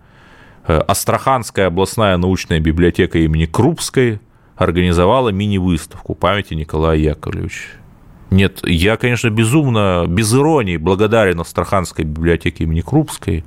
Э, 0.69 0.81
Астраханская 0.87 1.65
областная 1.65 2.15
научная 2.17 2.59
библиотека 2.59 3.17
имени 3.17 3.47
Крупской 3.47 4.19
организовала 4.59 5.29
мини-выставку 5.29 6.13
памяти 6.15 6.53
Николая 6.53 6.97
Яковлевича. 6.97 7.69
Нет, 8.29 8.59
я, 8.63 8.97
конечно, 8.97 9.29
безумно, 9.29 10.05
без 10.05 10.33
иронии 10.35 10.75
благодарен 10.75 11.39
Астраханской 11.39 12.03
библиотеке 12.03 12.65
имени 12.65 12.81
Крупской, 12.81 13.45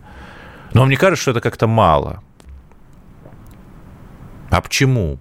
но 0.72 0.86
мне 0.86 0.96
кажется, 0.96 1.22
что 1.22 1.30
это 1.32 1.40
как-то 1.40 1.66
мало. 1.66 2.22
А 4.50 4.60
почему? 4.62 5.18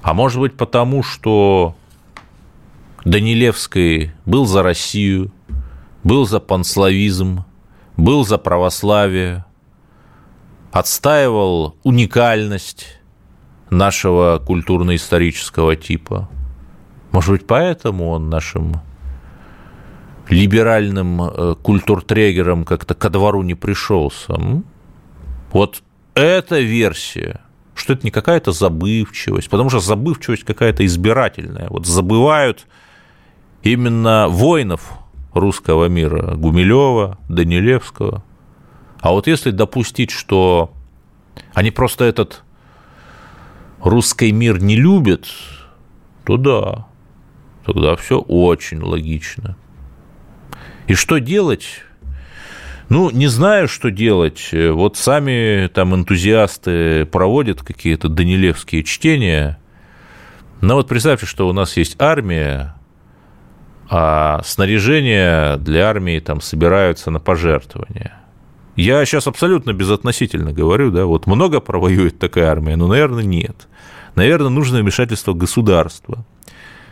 А 0.00 0.14
может 0.14 0.40
быть, 0.40 0.56
потому 0.56 1.02
что 1.02 1.76
Данилевский 3.04 4.12
был 4.24 4.46
за 4.46 4.62
Россию, 4.62 5.30
был 6.02 6.26
за 6.26 6.40
панславизм, 6.40 7.44
был 7.98 8.24
за 8.24 8.38
православие, 8.38 9.44
отстаивал 10.72 11.76
уникальность 11.82 12.97
нашего 13.70 14.38
культурно-исторического 14.44 15.76
типа. 15.76 16.28
Может 17.12 17.30
быть, 17.30 17.46
поэтому 17.46 18.10
он 18.10 18.28
нашим 18.28 18.80
либеральным 20.28 21.22
э, 21.22 21.54
культуртрегером 21.62 22.64
как-то 22.64 22.94
ко 22.94 23.10
двору 23.10 23.42
не 23.42 23.54
пришелся. 23.54 24.36
Вот 25.52 25.82
эта 26.14 26.60
версия, 26.60 27.40
что 27.74 27.94
это 27.94 28.04
не 28.04 28.10
какая-то 28.10 28.52
забывчивость, 28.52 29.48
потому 29.48 29.70
что 29.70 29.80
забывчивость 29.80 30.44
какая-то 30.44 30.84
избирательная. 30.84 31.68
Вот 31.70 31.86
забывают 31.86 32.66
именно 33.62 34.28
воинов 34.28 34.92
русского 35.32 35.86
мира 35.86 36.34
Гумилева, 36.34 37.18
Данилевского, 37.28 38.22
а 39.00 39.12
вот 39.12 39.26
если 39.26 39.50
допустить, 39.50 40.10
что 40.10 40.72
они 41.54 41.70
просто 41.70 42.04
этот 42.04 42.42
русский 43.82 44.32
мир 44.32 44.60
не 44.62 44.76
любят, 44.76 45.28
то 46.24 46.36
да, 46.36 46.86
тогда 47.64 47.96
все 47.96 48.18
очень 48.18 48.82
логично. 48.82 49.56
И 50.86 50.94
что 50.94 51.18
делать? 51.18 51.82
Ну, 52.88 53.10
не 53.10 53.26
знаю, 53.26 53.68
что 53.68 53.90
делать. 53.90 54.50
Вот 54.52 54.96
сами 54.96 55.68
там 55.68 55.94
энтузиасты 55.94 57.04
проводят 57.04 57.62
какие-то 57.62 58.08
данилевские 58.08 58.82
чтения. 58.82 59.58
Но 60.62 60.76
вот 60.76 60.88
представьте, 60.88 61.26
что 61.26 61.46
у 61.48 61.52
нас 61.52 61.76
есть 61.76 61.96
армия, 62.00 62.74
а 63.90 64.42
снаряжение 64.44 65.56
для 65.58 65.88
армии 65.88 66.18
там 66.18 66.40
собираются 66.40 67.10
на 67.10 67.20
пожертвования. 67.20 68.14
Я 68.78 69.04
сейчас 69.04 69.26
абсолютно 69.26 69.72
безотносительно 69.72 70.52
говорю, 70.52 70.92
да, 70.92 71.04
вот 71.04 71.26
много 71.26 71.58
провоюет 71.58 72.20
такая 72.20 72.48
армия, 72.48 72.76
но, 72.76 72.86
наверное, 72.86 73.24
нет. 73.24 73.66
Наверное, 74.14 74.50
нужно 74.50 74.78
вмешательство 74.78 75.32
государства. 75.32 76.24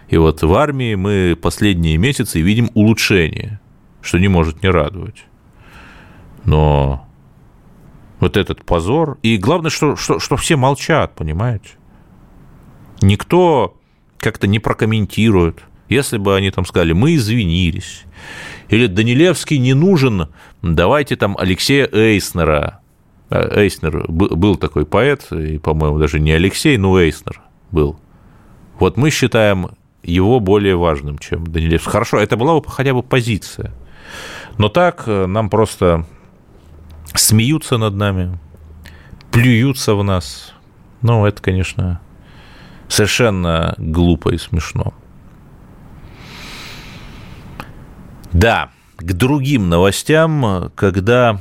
И 0.09 0.17
вот 0.17 0.43
в 0.43 0.53
армии 0.53 0.97
мы 0.97 1.39
последние 1.41 1.97
месяцы 1.97 2.41
видим 2.41 2.71
улучшение. 2.75 3.61
что 4.03 4.19
не 4.19 4.27
может 4.27 4.65
не 4.65 4.69
радовать. 4.69 5.27
Но 6.45 7.07
вот 8.19 8.37
этот 8.37 8.65
позор. 8.65 9.19
И 9.23 9.37
главное, 9.37 9.71
что, 9.71 9.95
что, 9.95 10.19
что 10.19 10.37
все 10.37 10.57
молчат, 10.57 11.15
понимаете? 11.15 11.71
Никто 13.01 13.77
как-то 14.19 14.49
не 14.49 14.59
прокомментирует. 14.59 15.63
Если 15.89 16.19
бы 16.19 16.35
они 16.35 16.51
там 16.51 16.65
сказали, 16.67 16.95
мы 16.95 17.15
извинились, 17.15 18.03
или 18.69 18.87
Данилевский 18.87 19.59
не 19.59 19.75
нужен, 19.75 20.29
давайте 20.63 21.17
там 21.17 21.37
Алексея 21.39 21.89
Эйснера. 21.93 22.81
А, 23.31 23.61
Эйснер 23.61 24.07
был 24.09 24.57
такой 24.57 24.87
поэт, 24.87 25.31
и, 25.33 25.59
по-моему, 25.59 25.99
даже 25.99 26.21
не 26.21 26.33
Алексей, 26.33 26.77
но 26.77 26.99
Эйснер 27.01 27.41
был. 27.71 27.99
Вот 28.79 28.97
мы 28.97 29.11
считаем 29.11 29.71
его 30.03 30.41
более 30.41 30.77
важным, 30.77 31.19
чем 31.19 31.47
Данилевский. 31.47 31.91
Хорошо, 31.91 32.19
это 32.19 32.37
была 32.37 32.61
бы 32.61 32.69
хотя 32.69 32.95
бы 32.95 33.03
позиция. 33.03 33.73
Но 34.59 34.69
так 34.69 35.05
э, 35.07 35.27
нам 35.27 35.51
просто 35.51 36.07
смеются 37.15 37.79
над 37.79 37.95
нами, 37.95 38.39
плюются 39.31 39.95
в 39.95 40.05
нас. 40.05 40.55
Ну, 41.03 41.27
это, 41.27 41.43
конечно, 41.43 42.01
совершенно 42.89 43.75
глупо 43.79 44.31
и 44.31 44.39
смешно. 44.39 44.95
Да, 48.33 48.71
к 48.97 49.13
другим 49.13 49.69
новостям, 49.69 50.71
когда 50.75 51.41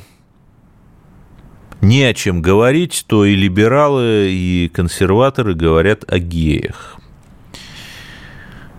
не 1.81 2.03
о 2.03 2.13
чем 2.13 2.41
говорить, 2.41 3.05
то 3.07 3.25
и 3.25 3.35
либералы, 3.35 4.29
и 4.31 4.71
консерваторы 4.73 5.53
говорят 5.53 6.03
о 6.07 6.19
геях. 6.19 6.97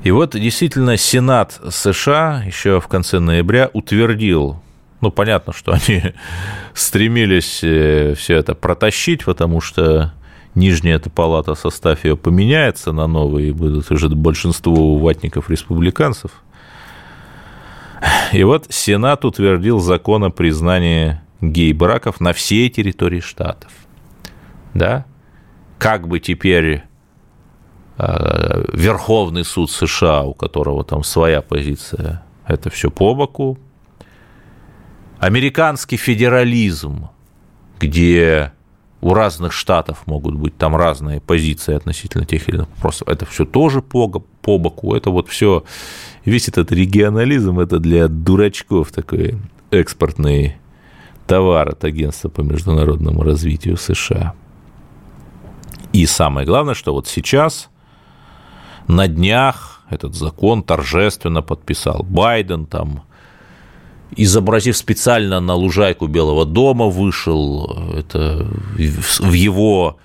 И 0.03 0.11
вот 0.11 0.33
действительно 0.33 0.97
Сенат 0.97 1.61
США 1.71 2.43
еще 2.47 2.81
в 2.81 2.89
конце 2.89 3.19
ноября 3.19 3.71
утвердил 3.73 4.61
ну, 5.01 5.11
понятно, 5.11 5.53
что 5.53 5.73
они 5.73 6.03
стремились 6.75 7.61
э, 7.63 8.15
все 8.17 8.37
это 8.37 8.55
протащить, 8.55 9.25
потому 9.25 9.61
что 9.61 10.15
нижняя 10.55 10.97
эта 10.97 11.11
палата, 11.11 11.55
состав 11.55 12.05
ее 12.05 12.17
поменяется 12.17 12.93
на 12.93 13.07
новый, 13.07 13.49
и 13.49 13.53
будут 13.53 13.91
уже 13.91 14.09
большинство 14.09 14.97
ватников 14.99 15.51
республиканцев. 15.51 16.31
И 18.33 18.45
вот 18.45 18.67
Сенат 18.71 19.25
утвердил 19.25 19.81
закон 19.81 20.25
о 20.25 20.31
признании 20.31 21.21
гей-браков 21.41 22.21
на 22.21 22.33
всей 22.33 22.69
территории 22.69 23.21
штатов. 23.21 23.71
Да? 24.75 25.07
Как 25.79 26.09
бы 26.09 26.21
теперь 26.21 26.83
э, 27.99 28.65
Верховный 28.73 29.45
суд 29.45 29.71
США, 29.71 30.23
у 30.23 30.35
которого 30.35 30.85
там 30.85 31.05
своя 31.05 31.43
позиция, 31.43 32.23
это 32.47 32.71
все 32.71 32.91
по 32.91 33.15
боку, 33.15 33.59
американский 35.19 35.97
федерализм, 35.97 37.09
где 37.79 38.53
у 39.01 39.15
разных 39.15 39.53
штатов 39.53 40.07
могут 40.07 40.35
быть 40.35 40.57
там 40.57 40.75
разные 40.75 41.21
позиции 41.21 41.75
относительно 41.75 42.25
тех 42.25 42.49
или 42.49 42.57
иных 42.57 42.69
вопросов. 42.71 43.09
Это 43.09 43.27
все 43.27 43.45
тоже 43.45 43.83
по, 43.83 44.09
по 44.09 44.59
боку. 44.59 44.95
Это 44.95 45.11
вот 45.11 45.29
все, 45.29 45.65
весь 46.27 46.49
этот 46.49 46.73
регионализм, 46.73 47.59
это 47.61 47.79
для 47.79 48.09
дурачков 48.09 48.93
такой 48.93 49.39
экспортный 49.71 50.57
товар 51.27 51.71
от 51.71 51.85
Агентства 51.85 52.29
по 52.29 52.43
международному 52.43 53.23
развитию 53.23 53.77
США. 53.77 54.35
И 55.93 56.05
самое 56.05 56.47
главное, 56.47 56.75
что 56.75 56.93
вот 56.93 57.09
сейчас 57.09 57.71
на 58.87 59.09
днях 59.09 59.83
этот 59.89 60.15
закон 60.15 60.63
торжественно 60.63 61.43
подписал 61.43 62.03
Байден, 62.03 62.67
там 62.67 63.03
изобразив 64.17 64.77
специально 64.77 65.41
на 65.41 65.55
лужайку 65.55 66.07
Белого 66.07 66.45
дома, 66.45 66.87
вышел. 66.87 67.91
Это 67.95 68.47
в 68.75 69.33
его 69.33 69.99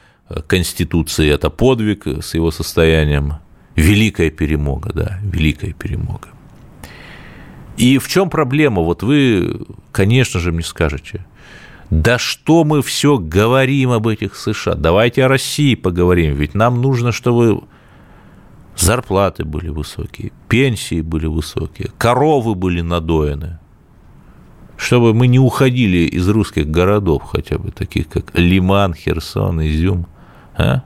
конституции 0.47 1.29
это 1.29 1.49
подвиг 1.49 2.07
с 2.07 2.33
его 2.33 2.51
состоянием. 2.51 3.35
Великая 3.75 4.29
перемога, 4.29 4.91
да, 4.93 5.19
великая 5.23 5.73
перемога. 5.73 6.29
И 7.77 7.97
в 7.97 8.07
чем 8.07 8.29
проблема? 8.29 8.81
Вот 8.81 9.01
вы, 9.01 9.61
конечно 9.91 10.39
же, 10.39 10.51
мне 10.51 10.63
скажете, 10.63 11.25
да 11.89 12.17
что 12.17 12.63
мы 12.63 12.81
все 12.81 13.17
говорим 13.17 13.91
об 13.91 14.07
этих 14.07 14.35
США? 14.35 14.75
Давайте 14.75 15.25
о 15.25 15.27
России 15.27 15.75
поговорим, 15.75 16.35
ведь 16.35 16.53
нам 16.53 16.81
нужно, 16.81 17.11
чтобы 17.11 17.63
зарплаты 18.77 19.45
были 19.45 19.69
высокие, 19.69 20.31
пенсии 20.47 21.01
были 21.01 21.25
высокие, 21.25 21.89
коровы 21.97 22.55
были 22.55 22.81
надоены, 22.81 23.59
чтобы 24.77 25.13
мы 25.13 25.27
не 25.27 25.39
уходили 25.39 25.99
из 25.99 26.27
русских 26.29 26.69
городов, 26.69 27.23
хотя 27.23 27.57
бы 27.57 27.71
таких 27.71 28.09
как 28.09 28.37
Лиман, 28.37 28.93
Херсон, 28.93 29.61
Изюм. 29.61 30.07
А, 30.55 30.83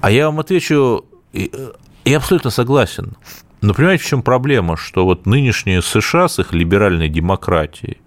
а 0.00 0.10
я 0.10 0.26
вам 0.26 0.40
отвечу, 0.40 1.04
я 1.32 2.16
абсолютно 2.16 2.50
согласен. 2.50 3.16
Но 3.60 3.74
понимаете, 3.74 4.04
в 4.04 4.06
чем 4.06 4.22
проблема? 4.22 4.76
Что 4.76 5.04
вот 5.04 5.26
нынешние 5.26 5.82
США 5.82 6.28
с 6.28 6.38
их 6.38 6.52
либеральной 6.52 7.08
демократией 7.08 7.98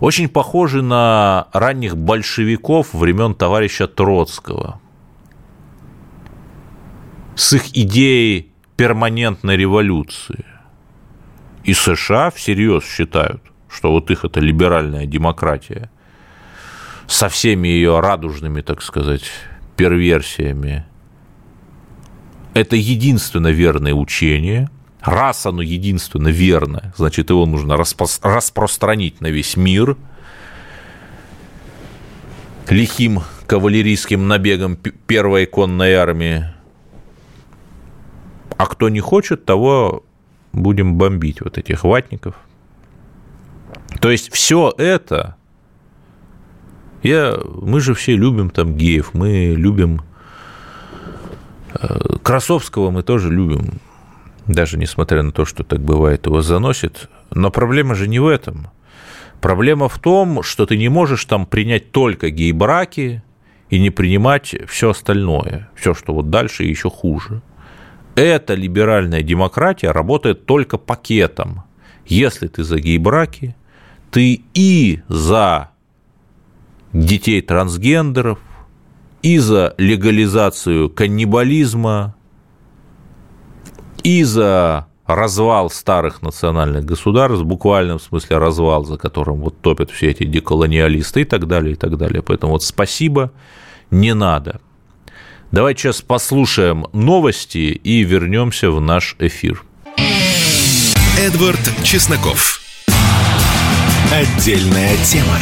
очень 0.00 0.28
похожи 0.28 0.82
на 0.82 1.48
ранних 1.52 1.96
большевиков 1.96 2.92
времен 2.92 3.34
товарища 3.34 3.86
Троцкого 3.86 4.80
с 7.34 7.52
их 7.52 7.76
идеей 7.76 8.52
перманентной 8.76 9.56
революции– 9.56 10.44
и 11.66 11.74
США 11.74 12.30
всерьез 12.30 12.84
считают, 12.84 13.42
что 13.68 13.90
вот 13.90 14.10
их 14.12 14.24
это 14.24 14.38
либеральная 14.38 15.04
демократия 15.04 15.90
со 17.08 17.28
всеми 17.28 17.66
ее 17.66 17.98
радужными, 17.98 18.60
так 18.60 18.82
сказать, 18.82 19.24
перверсиями. 19.76 20.86
Это 22.56 22.74
единственно 22.74 23.48
верное 23.48 23.92
учение. 23.92 24.70
Раз 25.02 25.44
оно 25.44 25.60
единственно 25.60 26.28
верное, 26.28 26.94
значит, 26.96 27.28
его 27.28 27.44
нужно 27.44 27.74
распро- 27.74 28.18
распространить 28.22 29.20
на 29.20 29.26
весь 29.26 29.58
мир 29.58 29.98
лихим 32.70 33.20
кавалерийским 33.46 34.26
набегом 34.26 34.76
первой 34.76 35.44
конной 35.44 35.92
армии. 35.96 36.46
А 38.56 38.64
кто 38.64 38.88
не 38.88 39.00
хочет, 39.00 39.44
того 39.44 40.02
будем 40.54 40.94
бомбить 40.94 41.42
вот 41.42 41.58
этих 41.58 41.84
ватников. 41.84 42.36
То 44.00 44.10
есть 44.10 44.32
все 44.32 44.72
это, 44.78 45.36
я, 47.02 47.38
мы 47.44 47.80
же 47.80 47.92
все 47.92 48.16
любим 48.16 48.48
там 48.48 48.74
геев, 48.74 49.10
мы 49.12 49.52
любим 49.54 50.00
Красовского 52.22 52.90
мы 52.90 53.02
тоже 53.02 53.30
любим, 53.30 53.80
даже 54.46 54.78
несмотря 54.78 55.22
на 55.22 55.32
то, 55.32 55.44
что 55.44 55.64
так 55.64 55.80
бывает, 55.80 56.26
его 56.26 56.42
заносит. 56.42 57.08
Но 57.30 57.50
проблема 57.50 57.94
же 57.94 58.08
не 58.08 58.18
в 58.18 58.26
этом. 58.26 58.68
Проблема 59.40 59.88
в 59.88 59.98
том, 59.98 60.42
что 60.42 60.66
ты 60.66 60.76
не 60.76 60.88
можешь 60.88 61.24
там 61.24 61.46
принять 61.46 61.92
только 61.92 62.30
гей-браки 62.30 63.22
и 63.68 63.78
не 63.80 63.90
принимать 63.90 64.54
все 64.68 64.90
остальное, 64.90 65.70
все, 65.74 65.94
что 65.94 66.14
вот 66.14 66.30
дальше 66.30 66.64
еще 66.64 66.90
хуже 66.90 67.42
эта 68.16 68.54
либеральная 68.54 69.22
демократия 69.22 69.92
работает 69.92 70.46
только 70.46 70.78
пакетом. 70.78 71.62
Если 72.06 72.48
ты 72.48 72.64
за 72.64 72.80
гей-браки, 72.80 73.54
ты 74.10 74.42
и 74.54 75.02
за 75.08 75.70
детей 76.92 77.42
трансгендеров, 77.42 78.38
и 79.26 79.38
за 79.38 79.74
легализацию 79.76 80.88
каннибализма, 80.88 82.14
и 84.04 84.22
за 84.22 84.86
развал 85.04 85.68
старых 85.68 86.22
национальных 86.22 86.84
государств, 86.84 87.42
в 87.42 87.44
буквальном 87.44 87.98
смысле 87.98 88.38
развал, 88.38 88.84
за 88.84 88.96
которым 88.96 89.38
вот 89.40 89.60
топят 89.60 89.90
все 89.90 90.10
эти 90.10 90.22
деколониалисты 90.22 91.22
и 91.22 91.24
так 91.24 91.48
далее, 91.48 91.72
и 91.72 91.74
так 91.74 91.96
далее. 91.96 92.22
Поэтому 92.22 92.52
вот 92.52 92.62
спасибо, 92.62 93.32
не 93.90 94.14
надо. 94.14 94.60
Давайте 95.50 95.80
сейчас 95.80 96.02
послушаем 96.02 96.86
новости 96.92 97.80
и 97.82 98.04
вернемся 98.04 98.70
в 98.70 98.80
наш 98.80 99.16
эфир. 99.18 99.64
Эдвард 101.18 101.68
Чесноков. 101.82 102.60
Отдельная 104.12 104.96
тема. 104.98 105.40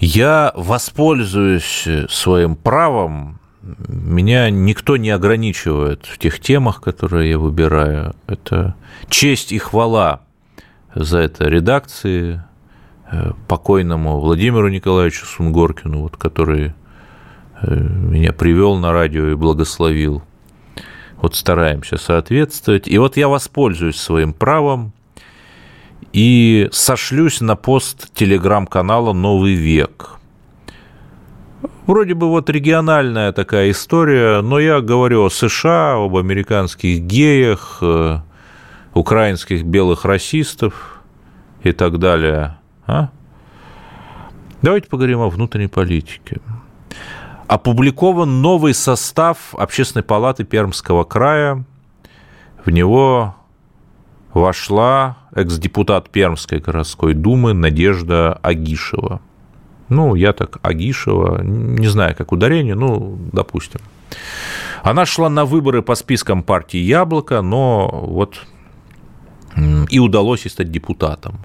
Я 0.00 0.52
воспользуюсь 0.56 1.86
своим 2.08 2.56
правом. 2.56 3.38
Меня 3.86 4.50
никто 4.50 4.96
не 4.96 5.10
ограничивает 5.10 6.06
в 6.06 6.18
тех 6.18 6.40
темах, 6.40 6.80
которые 6.80 7.30
я 7.30 7.38
выбираю. 7.38 8.14
Это 8.26 8.74
честь 9.08 9.52
и 9.52 9.58
хвала 9.58 10.22
за 10.94 11.18
это 11.18 11.44
редакции 11.44 12.42
э, 13.10 13.32
покойному 13.46 14.18
Владимиру 14.18 14.68
Николаевичу 14.68 15.26
Сунгоркину, 15.26 16.00
вот, 16.00 16.16
который 16.16 16.72
Э, 17.62 17.74
меня 17.74 18.32
привел 18.32 18.76
на 18.76 18.92
радио 18.92 19.28
и 19.28 19.34
благословил. 19.34 20.22
Вот 21.16 21.34
стараемся 21.34 21.98
соответствовать. 21.98 22.88
И 22.88 22.96
вот 22.98 23.16
я 23.16 23.28
воспользуюсь 23.28 23.96
своим 23.96 24.32
правом 24.32 24.92
и 26.12 26.68
сошлюсь 26.72 27.40
на 27.40 27.56
пост 27.56 28.12
телеграм-канала 28.14 29.12
«Новый 29.12 29.54
век». 29.54 30.20
Вроде 31.86 32.14
бы 32.14 32.28
вот 32.28 32.48
региональная 32.48 33.32
такая 33.32 33.72
история, 33.72 34.42
но 34.42 34.60
я 34.60 34.80
говорю 34.80 35.24
о 35.24 35.30
США, 35.30 35.96
об 35.96 36.16
американских 36.16 37.00
геях, 37.00 37.78
э, 37.82 38.20
украинских 38.94 39.64
белых 39.64 40.04
расистов 40.04 41.02
и 41.64 41.72
так 41.72 41.98
далее. 41.98 42.58
А? 42.86 43.10
Давайте 44.62 44.88
поговорим 44.88 45.20
о 45.20 45.30
внутренней 45.30 45.68
политике. 45.68 46.40
Опубликован 47.48 48.40
новый 48.40 48.74
состав 48.74 49.54
Общественной 49.54 50.04
палаты 50.04 50.44
Пермского 50.44 51.02
края. 51.02 51.64
В 52.64 52.70
него 52.70 53.34
вошла 54.34 55.18
экс-депутат 55.34 56.10
Пермской 56.10 56.58
городской 56.58 57.14
думы 57.14 57.52
Надежда 57.52 58.34
Агишева. 58.42 59.20
Ну, 59.88 60.14
я 60.14 60.32
так 60.32 60.58
Агишева, 60.62 61.42
не 61.42 61.88
знаю, 61.88 62.14
как 62.16 62.32
ударение, 62.32 62.74
ну, 62.74 63.18
допустим. 63.32 63.80
Она 64.82 65.04
шла 65.04 65.28
на 65.28 65.44
выборы 65.44 65.82
по 65.82 65.94
спискам 65.94 66.42
партии 66.42 66.78
«Яблоко», 66.78 67.42
но 67.42 67.88
вот 68.08 68.40
и 69.90 69.98
удалось 69.98 70.44
ей 70.44 70.50
стать 70.50 70.70
депутатом. 70.70 71.44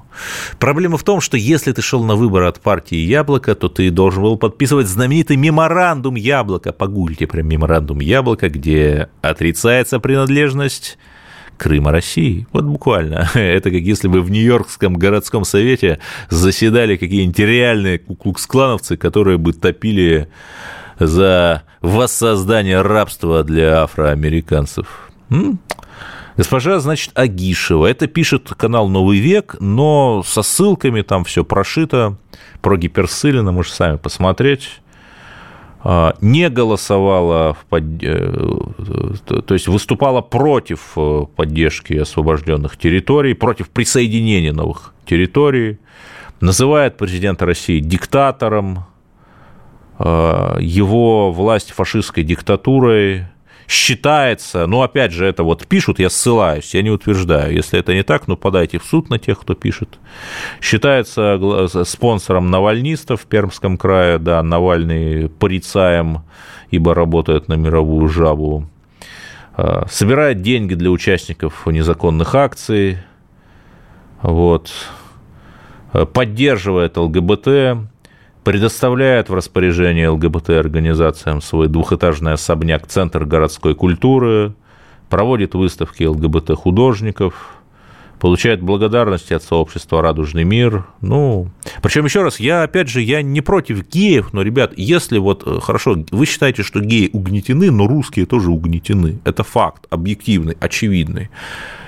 Проблема 0.60 0.98
в 0.98 1.04
том, 1.04 1.22
что 1.22 1.38
если 1.38 1.72
ты 1.72 1.82
шел 1.82 2.04
на 2.04 2.16
выборы 2.16 2.48
от 2.48 2.62
партии 2.62 2.98
«Яблоко», 2.98 3.56
то 3.56 3.68
ты 3.68 3.90
должен 3.90 4.22
был 4.22 4.38
подписывать 4.38 4.88
знаменитый 4.88 5.38
меморандум 5.38 6.16
«Яблоко». 6.16 6.72
Погуглите 6.72 7.26
прям 7.26 7.48
меморандум 7.48 8.00
«Яблоко», 8.00 8.50
где 8.50 9.10
отрицается 9.22 10.00
принадлежность 10.00 11.00
Крыма 11.58 11.91
России. 11.91 12.47
Вот 12.51 12.66
буквально. 12.66 13.30
Это 13.34 13.72
как 13.72 13.82
если 13.82 14.08
бы 14.08 14.22
в 14.22 14.30
Нью-Йоркском 14.30 14.95
городском 14.95 15.45
совете 15.45 15.99
заседали 16.30 16.97
какие-нибудь 16.97 17.39
реальные 17.39 17.99
куклукс-клановцы, 17.99 18.97
которые 18.97 19.38
бы 19.38 19.53
топили 19.53 20.30
за 20.99 21.64
воссоздание 21.82 22.82
рабства 22.82 23.43
для 23.43 23.84
афроамериканцев. 23.84 25.10
Госпожа, 26.38 26.80
значит, 26.80 27.12
Агишева. 27.16 27.86
Это 27.86 28.08
пишет 28.08 28.49
канал 28.58 28.89
«Новый 28.89 29.20
век», 29.20 29.56
но 29.62 30.22
со 30.26 30.41
ссылками 30.41 31.01
там 31.01 31.24
все 31.24 31.45
прошито. 31.45 32.18
Про 32.62 32.78
Гиперсылина 32.78 33.53
можете 33.53 33.76
сами 33.76 33.97
посмотреть. 33.97 34.82
А, 35.88 36.16
не 36.20 36.50
голосовала, 36.50 37.54
в 37.54 37.66
под... 37.66 37.84
Э, 38.02 39.42
то 39.46 39.54
есть 39.54 39.68
выступала 39.68 40.22
против 40.22 40.94
э, 40.98 41.26
поддержки 41.36 41.94
освобожденных 41.94 42.76
территорий, 42.76 43.36
против 43.36 43.70
присоединения 43.70 44.52
новых 44.52 44.96
территорий, 45.06 45.78
называет 46.42 46.98
президента 46.98 47.46
России 47.46 47.80
диктатором, 47.82 48.86
а, 50.00 50.58
его 50.60 51.32
власть 51.32 51.72
фашистской 51.72 52.24
диктатурой, 52.24 53.28
считается, 53.68 54.68
ну, 54.68 54.82
опять 54.82 55.11
же, 55.11 55.26
это 55.26 55.43
вот 55.43 55.68
пишут, 55.68 55.99
я 55.99 56.09
ссылаюсь, 56.09 56.74
я 56.74 56.82
не 56.82 56.91
утверждаю. 56.91 57.53
Если 57.53 57.80
это 57.80 57.93
не 57.93 58.03
так, 58.03 58.28
ну, 58.28 58.38
подайте 58.38 58.80
в 58.80 58.84
суд 58.84 59.09
на 59.09 59.20
тех, 59.20 59.39
кто 59.39 59.55
пишет. 59.55 59.99
Считается 60.61 61.68
спонсором 61.86 62.51
навальнистов 62.51 63.22
в 63.22 63.26
Пермском 63.26 63.78
крае, 63.78 64.20
да, 64.20 64.43
Навальный 64.43 65.30
порицаем, 65.30 66.24
ибо 66.72 66.93
работает 66.93 67.47
на 67.47 67.55
мировую 67.55 68.07
жабу. 68.07 68.68
А, 69.53 69.86
собирает 69.89 70.41
деньги 70.41 70.74
для 70.74 70.91
участников 70.91 71.66
незаконных 71.66 72.36
акций, 72.36 72.97
вот, 74.22 74.72
поддерживает 76.13 76.97
ЛГБТ, 76.97 77.47
предоставляет 78.46 79.30
в 79.30 79.34
распоряжение 79.34 80.08
ЛГБТ-организациям 80.10 81.41
свой 81.41 81.68
двухэтажный 81.68 82.34
особняк 82.34 82.86
«Центр 82.86 83.26
городской 83.26 83.74
культуры», 83.74 84.54
проводит 85.10 85.56
выставки 85.56 86.04
ЛГБТ-художников, 86.04 87.56
получает 88.26 88.60
благодарности 88.60 89.34
от 89.34 89.44
сообщества 89.44 90.02
«Радужный 90.02 90.46
мир». 90.46 90.88
Ну, 91.00 91.52
причем 91.84 92.06
еще 92.06 92.24
раз, 92.24 92.40
я, 92.40 92.64
опять 92.64 92.90
же, 92.90 93.04
я 93.04 93.22
не 93.22 93.42
против 93.42 93.88
геев, 93.88 94.34
но, 94.34 94.42
ребят, 94.42 94.74
если 94.76 95.20
вот, 95.20 95.44
э, 95.46 95.60
хорошо, 95.62 95.96
вы 96.10 96.26
считаете, 96.26 96.64
что 96.64 96.80
геи 96.80 97.12
угнетены, 97.14 97.70
но 97.70 97.86
русские 97.86 98.26
тоже 98.26 98.50
угнетены. 98.50 99.20
Это 99.26 99.44
факт 99.44 99.86
объективный, 99.92 100.58
очевидный. 100.60 101.30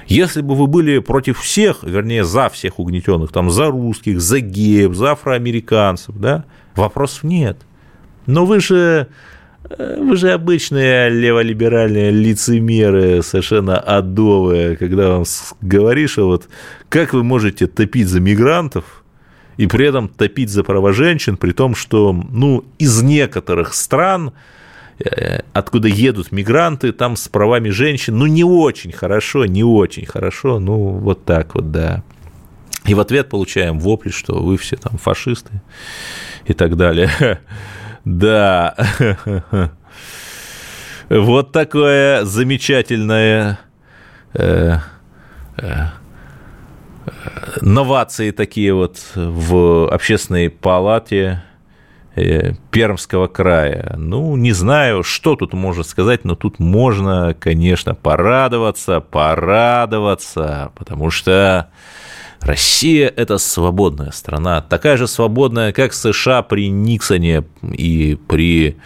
Если 0.05 0.41
бы 0.41 0.53
вы 0.53 0.67
были 0.67 0.99
против 0.99 1.39
всех, 1.39 1.81
вернее, 1.81 2.23
за 2.23 2.49
всех 2.49 2.77
угнетенных, 2.77 3.31
там, 3.31 3.49
за 3.49 3.71
русских, 3.71 4.21
за 4.21 4.39
геев, 4.39 4.93
за 4.93 5.13
афроамериканцев, 5.13 6.19
да, 6.19 6.45
вопросов 6.75 7.23
нет. 7.23 7.57
Но 8.27 8.45
вы 8.45 8.59
же, 8.59 9.07
вы 9.77 10.15
же 10.15 10.31
обычные 10.31 11.09
леволиберальные 11.09 12.11
лицемеры, 12.11 13.21
совершенно 13.21 13.79
адовые, 13.79 14.77
когда 14.77 15.09
вам 15.09 15.23
говоришь, 15.61 16.17
а 16.17 16.23
вот 16.23 16.47
как 16.89 17.13
вы 17.13 17.23
можете 17.23 17.67
топить 17.67 18.07
за 18.07 18.19
мигрантов, 18.19 19.03
и 19.57 19.67
при 19.67 19.87
этом 19.87 20.07
топить 20.07 20.49
за 20.49 20.63
права 20.63 20.93
женщин, 20.93 21.35
при 21.35 21.51
том, 21.51 21.75
что 21.75 22.13
ну, 22.13 22.63
из 22.77 23.01
некоторых 23.01 23.73
стран 23.73 24.33
Э, 24.99 25.41
откуда 25.53 25.87
едут 25.87 26.31
мигранты, 26.31 26.91
там 26.91 27.15
с 27.15 27.27
правами 27.27 27.69
женщин, 27.69 28.17
ну, 28.17 28.25
не 28.25 28.43
очень 28.43 28.91
хорошо, 28.91 29.45
не 29.45 29.63
очень 29.63 30.05
хорошо, 30.05 30.59
ну, 30.59 30.75
вот 30.75 31.23
так 31.23 31.53
вот, 31.55 31.71
да. 31.71 32.03
И 32.85 32.93
в 32.93 32.99
ответ 32.99 33.29
получаем 33.29 33.79
вопли, 33.79 34.09
что 34.09 34.41
вы 34.41 34.57
все 34.57 34.75
там 34.77 34.97
фашисты 34.97 35.61
и 36.45 36.53
так 36.53 36.77
далее. 36.77 37.11
Да. 38.07 38.75
Вот 41.09 41.53
такое 41.53 42.25
замечательное 42.25 43.59
э, 44.33 44.75
э, 45.57 45.85
новации 47.61 48.31
такие 48.31 48.73
вот 48.73 48.99
в 49.15 49.89
общественной 49.89 50.49
палате 50.49 51.43
Э, 52.17 52.53
Пермского 52.71 53.27
края. 53.27 53.93
Ну, 53.95 54.35
не 54.37 54.51
знаю, 54.51 55.03
что 55.03 55.35
тут 55.35 55.53
можно 55.53 55.83
сказать, 55.83 56.25
но 56.25 56.33
тут 56.33 56.57
можно, 56.57 57.35
конечно, 57.39 57.93
порадоваться, 57.93 59.01
порадоваться, 59.01 60.71
потому 60.73 61.11
что 61.11 61.69
Россия– 62.47 63.11
это 63.15 63.37
свободная 63.39 64.11
страна, 64.11 64.61
такая 64.61 64.95
же 64.95 65.07
свободная, 65.07 65.73
как 65.73 65.93
США 65.93 66.43
при 66.43 66.69
Никсоне 66.69 67.43
и 67.61 68.17
при 68.27 68.77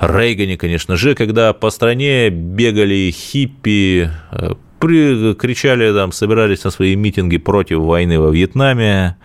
Рейгане, 0.00 0.56
конечно 0.56 0.96
же, 0.96 1.14
когда 1.14 1.52
по 1.52 1.68
стране 1.68 2.30
бегали 2.30 3.10
хиппи, 3.10 4.10
э, 4.30 5.34
кричали 5.34 5.92
там, 5.92 6.12
собирались 6.12 6.64
на 6.64 6.70
свои 6.70 6.96
митинги 6.96 7.36
против 7.36 7.80
войны 7.80 8.18
во 8.18 8.30
Вьетнаме, 8.30 9.18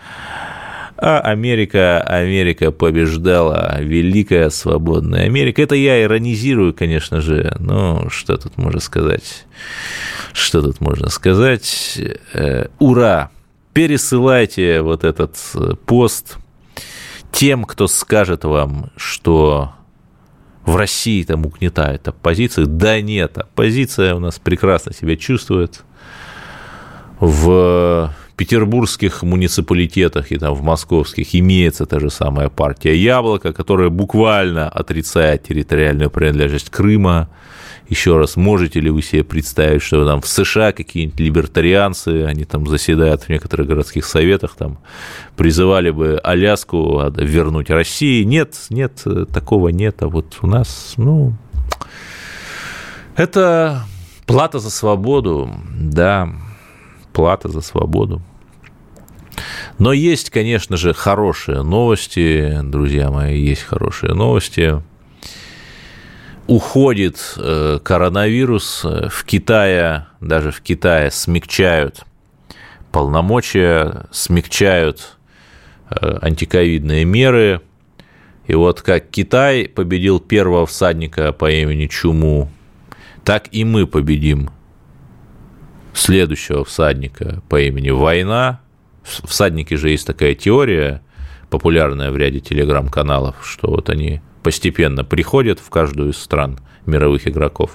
а 0.97 1.19
Америка, 1.19 2.01
Америка 2.01 2.71
побеждала, 2.71 3.77
великая 3.79 4.49
свободная 4.49 5.23
Америка. 5.23 5.61
Это 5.61 5.75
я 5.75 6.03
иронизирую, 6.03 6.73
конечно 6.73 7.21
же, 7.21 7.55
но 7.59 8.09
что 8.09 8.35
тут 8.35 8.57
можно 8.57 8.81
сказать? 8.81 9.45
Что 10.33 10.61
тут 10.61 10.81
можно 10.81 11.09
сказать? 11.09 11.97
Э, 12.33 12.67
ура! 12.79 13.31
Пересылайте 13.73 14.81
вот 14.81 15.03
этот 15.03 15.35
э, 15.55 15.73
пост 15.85 16.37
тем, 17.31 17.65
кто 17.65 17.87
скажет 17.87 18.43
вам, 18.43 18.91
что 18.95 19.73
в 20.65 20.75
России 20.75 21.23
там 21.23 21.45
угнетает 21.45 22.07
оппозицию. 22.07 22.67
Да 22.67 23.01
нет, 23.01 23.37
оппозиция 23.37 24.15
у 24.15 24.19
нас 24.19 24.39
прекрасно 24.39 24.93
себя 24.93 25.15
чувствует. 25.15 25.83
В 27.19 28.13
петербургских 28.37 29.23
муниципалитетах 29.23 30.31
и 30.31 30.37
там 30.37 30.53
в 30.53 30.61
московских 30.61 31.35
имеется 31.35 31.85
та 31.85 31.99
же 31.99 32.09
самая 32.09 32.49
партия 32.49 32.95
«Яблоко», 32.95 33.53
которая 33.53 33.89
буквально 33.89 34.69
отрицает 34.69 35.43
территориальную 35.43 36.09
принадлежность 36.09 36.69
Крыма. 36.69 37.29
Еще 37.89 38.17
раз, 38.17 38.37
можете 38.37 38.79
ли 38.79 38.89
вы 38.89 39.01
себе 39.01 39.23
представить, 39.23 39.81
что 39.81 40.05
там 40.05 40.21
в 40.21 40.27
США 40.27 40.71
какие-нибудь 40.71 41.19
либертарианцы, 41.19 42.23
они 42.23 42.45
там 42.45 42.65
заседают 42.65 43.23
в 43.23 43.29
некоторых 43.29 43.67
городских 43.67 44.05
советах, 44.05 44.55
там 44.57 44.79
призывали 45.35 45.89
бы 45.91 46.19
Аляску 46.23 47.03
вернуть 47.17 47.69
России? 47.69 48.23
Нет, 48.23 48.55
нет, 48.69 49.03
такого 49.31 49.69
нет. 49.69 50.01
А 50.01 50.07
вот 50.07 50.37
у 50.41 50.47
нас, 50.47 50.93
ну, 50.97 51.33
это 53.15 53.83
плата 54.25 54.59
за 54.59 54.71
свободу, 54.71 55.51
да, 55.77 56.29
плата 57.11 57.49
за 57.49 57.61
свободу. 57.61 58.21
Но 59.77 59.91
есть, 59.91 60.29
конечно 60.29 60.77
же, 60.77 60.93
хорошие 60.93 61.63
новости, 61.63 62.59
друзья 62.63 63.11
мои, 63.11 63.39
есть 63.39 63.63
хорошие 63.63 64.13
новости. 64.13 64.81
Уходит 66.47 67.35
э, 67.37 67.79
коронавирус, 67.83 68.83
в 68.83 69.23
Китае, 69.25 70.07
даже 70.21 70.51
в 70.51 70.61
Китае 70.61 71.11
смягчают 71.11 72.03
полномочия, 72.91 74.05
смягчают 74.11 75.17
антиковидные 75.89 77.05
меры. 77.05 77.61
И 78.47 78.55
вот 78.55 78.81
как 78.81 79.09
Китай 79.09 79.67
победил 79.67 80.19
первого 80.19 80.65
всадника 80.65 81.31
по 81.31 81.49
имени 81.49 81.87
Чуму, 81.87 82.51
так 83.23 83.47
и 83.51 83.63
мы 83.63 83.87
победим 83.87 84.49
следующего 85.93 86.65
всадника 86.65 87.41
по 87.47 87.61
имени 87.61 87.91
Война. 87.91 88.59
Всадники 89.03 89.75
же 89.75 89.89
есть 89.89 90.07
такая 90.07 90.35
теория, 90.35 91.01
популярная 91.49 92.11
в 92.11 92.17
ряде 92.17 92.39
телеграм-каналов, 92.39 93.35
что 93.43 93.69
вот 93.69 93.89
они 93.89 94.21
постепенно 94.43 95.03
приходят 95.03 95.59
в 95.59 95.69
каждую 95.69 96.11
из 96.11 96.17
стран 96.17 96.59
мировых 96.85 97.27
игроков. 97.27 97.71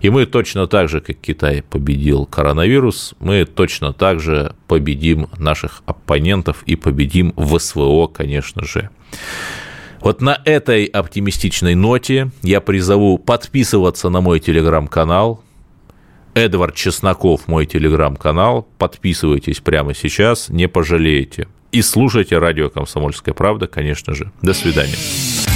И 0.00 0.10
мы 0.10 0.26
точно 0.26 0.66
так 0.66 0.88
же, 0.88 1.00
как 1.00 1.16
Китай 1.16 1.62
победил 1.62 2.26
коронавирус, 2.26 3.14
мы 3.20 3.46
точно 3.46 3.92
так 3.94 4.20
же 4.20 4.54
победим 4.68 5.28
наших 5.38 5.82
оппонентов 5.86 6.62
и 6.66 6.76
победим 6.76 7.32
в 7.36 7.58
СВО, 7.58 8.06
конечно 8.08 8.64
же. 8.64 8.90
Вот 10.00 10.20
на 10.20 10.38
этой 10.44 10.84
оптимистичной 10.84 11.74
ноте 11.74 12.30
я 12.42 12.60
призову 12.60 13.16
подписываться 13.16 14.10
на 14.10 14.20
мой 14.20 14.40
телеграм-канал. 14.40 15.42
Эдвард 16.34 16.74
Чесноков, 16.74 17.48
мой 17.48 17.64
телеграм-канал. 17.64 18.68
Подписывайтесь 18.76 19.60
прямо 19.60 19.94
сейчас, 19.94 20.50
не 20.50 20.68
пожалеете. 20.68 21.48
И 21.72 21.80
слушайте 21.80 22.36
радио 22.36 22.68
«Комсомольская 22.68 23.34
правда», 23.34 23.66
конечно 23.66 24.14
же. 24.14 24.30
До 24.42 24.52
свидания. 24.52 24.96